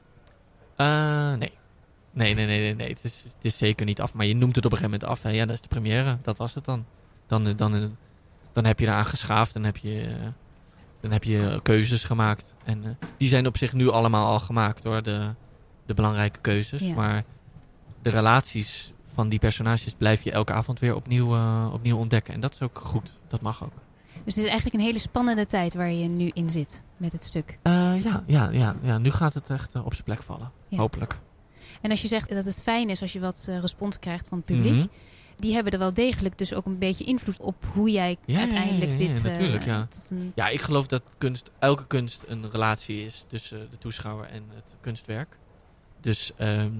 Eh, 0.75 1.33
nee. 1.33 1.51
Nee, 2.13 2.33
nee, 2.33 2.45
nee, 2.45 2.59
nee, 2.59 2.75
nee. 2.75 2.89
Het, 2.89 3.03
is, 3.03 3.23
het 3.23 3.45
is 3.45 3.57
zeker 3.57 3.85
niet 3.85 4.01
af. 4.01 4.13
Maar 4.13 4.25
je 4.25 4.35
noemt 4.35 4.55
het 4.55 4.65
op 4.65 4.71
een 4.71 4.77
gegeven 4.77 4.99
moment 4.99 5.19
af. 5.19 5.23
Hè. 5.23 5.29
Ja, 5.29 5.45
dat 5.45 5.55
is 5.55 5.61
de 5.61 5.67
première. 5.67 6.17
Dat 6.21 6.37
was 6.37 6.53
het 6.53 6.65
dan. 6.65 6.85
Dan, 7.27 7.47
eh, 7.47 7.57
dan, 7.57 7.75
eh, 7.75 7.83
dan 8.53 8.65
heb 8.65 8.79
je 8.79 8.85
eraan 8.85 9.05
geschaafd. 9.05 9.53
Dan 9.53 9.63
heb 9.63 9.77
je, 9.77 10.01
eh, 10.01 10.27
dan 10.99 11.11
heb 11.11 11.23
je 11.23 11.59
keuzes 11.63 12.03
gemaakt. 12.03 12.55
En 12.63 12.97
die 13.17 13.27
zijn 13.27 13.47
op 13.47 13.57
zich 13.57 13.73
nu 13.73 13.89
allemaal 13.89 14.27
al 14.27 14.39
gemaakt 14.39 14.83
hoor. 14.83 15.03
De, 15.03 15.29
de 15.85 15.93
belangrijke 15.93 16.39
keuzes. 16.39 16.81
Ja. 16.81 16.93
Maar 16.93 17.23
de 18.01 18.09
relaties 18.09 18.93
van 19.13 19.29
die 19.29 19.39
personages 19.39 19.93
blijf 19.93 20.23
je 20.23 20.31
elke 20.31 20.53
avond 20.53 20.79
weer 20.79 20.95
opnieuw, 20.95 21.37
opnieuw 21.71 21.97
ontdekken. 21.97 22.33
En 22.33 22.39
dat 22.39 22.53
is 22.53 22.61
ook 22.61 22.79
goed. 22.83 23.11
Dat 23.27 23.41
mag 23.41 23.63
ook. 23.63 23.73
Dus 24.23 24.35
het 24.35 24.43
is 24.43 24.49
eigenlijk 24.49 24.75
een 24.75 24.85
hele 24.85 24.99
spannende 24.99 25.45
tijd 25.45 25.73
waar 25.73 25.91
je 25.91 26.07
nu 26.07 26.31
in 26.33 26.49
zit 26.49 26.81
met 26.97 27.11
het 27.11 27.23
stuk. 27.23 27.57
Ja, 27.63 27.93
ja, 28.25 28.49
ja, 28.51 28.75
ja, 28.81 28.97
nu 28.97 29.11
gaat 29.11 29.33
het 29.33 29.49
echt 29.49 29.75
op 29.75 29.93
zijn 29.93 30.03
plek 30.03 30.23
vallen. 30.23 30.51
Ja. 30.67 30.77
Hopelijk. 30.77 31.17
En 31.81 31.89
als 31.91 32.01
je 32.01 32.07
zegt 32.07 32.29
dat 32.29 32.45
het 32.45 32.61
fijn 32.61 32.89
is 32.89 33.01
als 33.01 33.13
je 33.13 33.19
wat 33.19 33.45
eh, 33.49 33.59
respons 33.59 33.99
krijgt 33.99 34.27
van 34.27 34.37
het 34.37 34.45
publiek, 34.47 34.73
Mhm. 34.73 34.85
die 35.39 35.53
hebben 35.53 35.73
er 35.73 35.79
wel 35.79 35.93
degelijk 35.93 36.37
dus 36.37 36.53
ook 36.53 36.65
een 36.65 36.77
beetje 36.77 37.03
invloed 37.03 37.39
op 37.39 37.55
hoe 37.73 37.91
jij 37.91 38.17
Ja, 38.25 38.39
uiteindelijk 38.39 38.91
ja, 38.91 38.97
dit... 38.97 39.17
eh, 39.17 39.23
natuurlijk, 39.23 39.65
ja. 39.65 39.87
een- 40.09 40.31
Ja, 40.35 40.47
ik 40.49 40.61
geloof 40.61 40.87
dat 40.87 41.03
kunst, 41.17 41.49
elke 41.59 41.87
kunst 41.87 42.23
een 42.27 42.51
relatie 42.51 43.05
is 43.05 43.25
tussen 43.27 43.67
de 43.71 43.77
toeschouwer 43.77 44.29
en 44.29 44.43
het 44.53 44.75
kunstwerk. 44.81 45.37
Dus 46.01 46.31
ehm, 46.37 46.71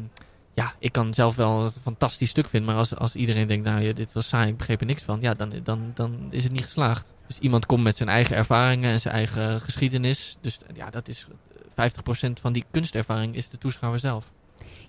ja, 0.53 0.73
ik 0.79 0.91
kan 0.91 1.13
zelf 1.13 1.35
wel 1.35 1.63
een 1.65 1.71
fantastisch 1.81 2.29
stuk 2.29 2.47
vinden. 2.47 2.69
Maar 2.69 2.77
als, 2.79 2.95
als 2.95 3.15
iedereen 3.15 3.47
denkt, 3.47 3.65
nou 3.65 3.81
ja, 3.81 3.93
dit 3.93 4.13
was 4.13 4.27
saai, 4.27 4.49
ik 4.49 4.57
begreep 4.57 4.79
er 4.79 4.85
niks 4.85 5.01
van. 5.01 5.21
Ja, 5.21 5.33
dan, 5.33 5.53
dan, 5.63 5.91
dan 5.93 6.27
is 6.29 6.43
het 6.43 6.51
niet 6.51 6.63
geslaagd. 6.65 7.11
Dus 7.27 7.39
iemand 7.39 7.65
komt 7.65 7.83
met 7.83 7.97
zijn 7.97 8.09
eigen 8.09 8.35
ervaringen 8.35 8.91
en 8.91 8.99
zijn 8.99 9.13
eigen 9.13 9.61
geschiedenis. 9.61 10.37
Dus 10.41 10.59
ja, 10.73 10.89
dat 10.89 11.07
is 11.07 11.27
eh, 11.75 11.89
50% 12.29 12.39
van 12.41 12.53
die 12.53 12.63
kunstervaring 12.71 13.35
is 13.35 13.49
de 13.49 13.57
toeschouwer 13.57 13.99
zelf. 13.99 14.31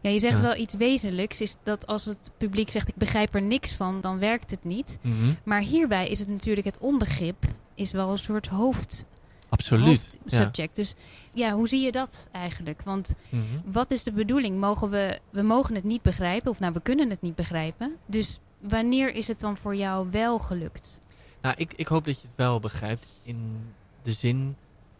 Ja, 0.05 0.11
je 0.11 0.19
zegt 0.19 0.37
Ja. 0.37 0.43
wel 0.43 0.57
iets 0.57 0.75
wezenlijks, 0.75 1.41
is 1.41 1.57
dat 1.63 1.87
als 1.87 2.05
het 2.05 2.31
publiek 2.39 2.69
zegt 2.71 2.89
ik 2.89 2.95
begrijp 2.97 3.35
er 3.35 3.43
niks 3.43 3.73
van, 3.73 4.01
dan 4.01 4.19
werkt 4.19 4.51
het 4.51 4.65
niet. 4.65 4.99
Maar 5.45 5.61
hierbij 5.61 6.09
is 6.09 6.19
het 6.19 6.29
natuurlijk 6.29 6.67
het 6.67 6.79
onbegrip, 6.79 7.45
is 7.75 7.93
wel 7.93 8.11
een 8.11 8.19
soort 8.19 8.47
hoofd, 8.47 9.05
Absoluut. 9.49 10.03
Ja. 10.13 10.19
hoofdsubject. 10.23 10.77
Dus 10.77 10.95
ja, 11.33 11.53
hoe 11.53 11.69
zie 11.69 11.81
je 11.85 11.93
dat 11.93 12.27
eigenlijk? 12.33 12.83
Want 12.83 13.15
Mhm. 13.29 13.43
wat 13.65 13.91
is 13.91 14.03
de 14.03 14.13
bedoeling? 14.13 14.59
Mogen 14.59 14.91
we, 14.91 15.19
we 15.31 15.43
mogen 15.43 15.75
het 15.75 15.85
niet 15.85 16.03
begrijpen, 16.03 16.51
of 16.51 16.59
nou, 16.61 16.73
we 16.73 16.81
kunnen 16.81 17.11
het 17.11 17.23
niet 17.23 17.35
begrijpen. 17.35 17.97
Dus 18.07 18.39
wanneer 18.61 19.15
is 19.15 19.29
het 19.29 19.41
dan 19.41 19.57
voor 19.57 19.77
jou 19.77 20.09
wel 20.11 20.39
gelukt? 20.39 21.01
Nou, 21.43 21.55
ik, 21.59 21.73
ik 21.77 21.87
hoop 21.87 22.05
dat 22.05 22.21
je 22.21 22.27
het 22.27 22.37
wel 22.37 22.61
begrijpt. 22.61 23.07
In 23.23 23.57
de 24.03 24.13
zin 24.13 24.57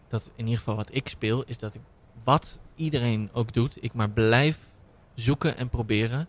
dat 0.09 0.31
in 0.37 0.45
ieder 0.45 0.59
geval 0.59 0.77
wat 0.77 0.89
ik 0.93 1.09
speel, 1.09 1.45
is 1.47 1.59
dat 1.59 1.75
ik 1.75 1.81
wat 2.25 2.59
iedereen 2.77 3.29
ook 3.33 3.53
doet, 3.53 3.77
ik 3.81 3.93
maar 3.95 4.11
blijf 4.11 4.59
zoeken 5.15 5.57
en 5.57 5.69
proberen 5.69 6.29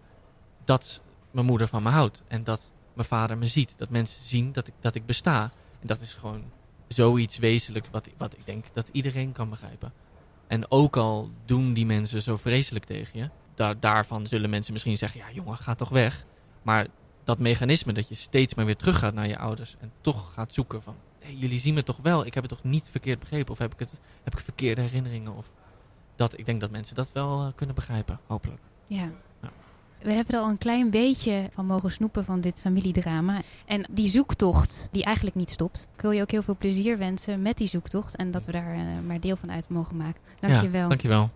dat 0.63 1.01
mijn 1.31 1.45
moeder 1.45 1.67
van 1.67 1.83
me 1.83 1.89
houdt. 1.89 2.23
En 2.27 2.43
dat 2.43 2.71
mijn 2.93 3.07
vader 3.07 3.37
me 3.37 3.47
ziet. 3.47 3.73
Dat 3.77 3.89
mensen 3.89 4.21
zien 4.23 4.51
dat 4.51 4.67
ik, 4.67 4.73
dat 4.79 4.95
ik 4.95 5.05
besta. 5.05 5.51
En 5.81 5.87
dat 5.87 6.01
is 6.01 6.13
gewoon 6.13 6.43
zoiets 6.87 7.37
wezenlijk 7.37 7.87
wat, 7.91 8.09
wat 8.17 8.33
ik 8.33 8.45
denk 8.45 8.65
dat 8.73 8.89
iedereen 8.91 9.31
kan 9.31 9.49
begrijpen. 9.49 9.93
En 10.47 10.71
ook 10.71 10.97
al 10.97 11.29
doen 11.45 11.73
die 11.73 11.85
mensen 11.85 12.21
zo 12.21 12.37
vreselijk 12.37 12.85
tegen 12.85 13.19
je, 13.19 13.29
daar, 13.55 13.79
daarvan 13.79 14.27
zullen 14.27 14.49
mensen 14.49 14.73
misschien 14.73 14.97
zeggen, 14.97 15.19
ja 15.19 15.31
jongen, 15.31 15.57
ga 15.57 15.75
toch 15.75 15.89
weg. 15.89 16.25
Maar 16.61 16.87
dat 17.23 17.39
mechanisme 17.39 17.93
dat 17.93 18.07
je 18.09 18.15
steeds 18.15 18.53
maar 18.53 18.65
weer 18.65 18.75
teruggaat 18.75 19.13
naar 19.13 19.27
je 19.27 19.37
ouders 19.37 19.75
en 19.79 19.91
toch 20.01 20.33
gaat 20.33 20.53
zoeken 20.53 20.81
van, 20.81 20.95
hey, 21.19 21.33
jullie 21.33 21.59
zien 21.59 21.73
me 21.73 21.83
toch 21.83 21.99
wel, 22.01 22.25
ik 22.25 22.33
heb 22.33 22.43
het 22.43 22.51
toch 22.51 22.63
niet 22.63 22.87
verkeerd 22.91 23.19
begrepen 23.19 23.51
of 23.51 23.57
heb 23.57 23.73
ik, 23.73 23.79
het, 23.79 23.99
heb 24.23 24.33
ik 24.33 24.39
verkeerde 24.39 24.81
herinneringen 24.81 25.35
of 25.35 25.51
dat, 26.15 26.37
ik 26.37 26.45
denk 26.45 26.61
dat 26.61 26.71
mensen 26.71 26.95
dat 26.95 27.11
wel 27.11 27.45
eh, 27.45 27.53
kunnen 27.55 27.75
begrijpen, 27.75 28.19
hopelijk. 28.27 28.61
Ja. 28.87 29.09
Ja. 29.41 29.49
We 30.01 30.11
hebben 30.11 30.35
er 30.35 30.41
al 30.41 30.49
een 30.49 30.57
klein 30.57 30.89
beetje 30.89 31.49
van 31.53 31.65
mogen 31.65 31.91
snoepen 31.91 32.25
van 32.25 32.41
dit 32.41 32.61
familiedrama. 32.61 33.41
En 33.65 33.85
die 33.91 34.07
zoektocht, 34.07 34.89
die 34.91 35.03
eigenlijk 35.03 35.35
niet 35.35 35.49
stopt. 35.49 35.87
Ik 35.95 36.01
wil 36.01 36.11
je 36.11 36.21
ook 36.21 36.31
heel 36.31 36.43
veel 36.43 36.57
plezier 36.57 36.97
wensen 36.97 37.41
met 37.41 37.57
die 37.57 37.67
zoektocht. 37.67 38.15
En 38.15 38.31
dat 38.31 38.45
we 38.45 38.51
daar 38.51 38.73
eh, 38.73 38.81
maar 39.07 39.19
deel 39.19 39.35
van 39.35 39.51
uit 39.51 39.69
mogen 39.69 39.97
maken. 39.97 40.21
Dank 40.39 40.53
Ja, 40.53 40.61
je 40.61 40.69
wel. 40.69 40.87
Dankjewel. 40.89 41.29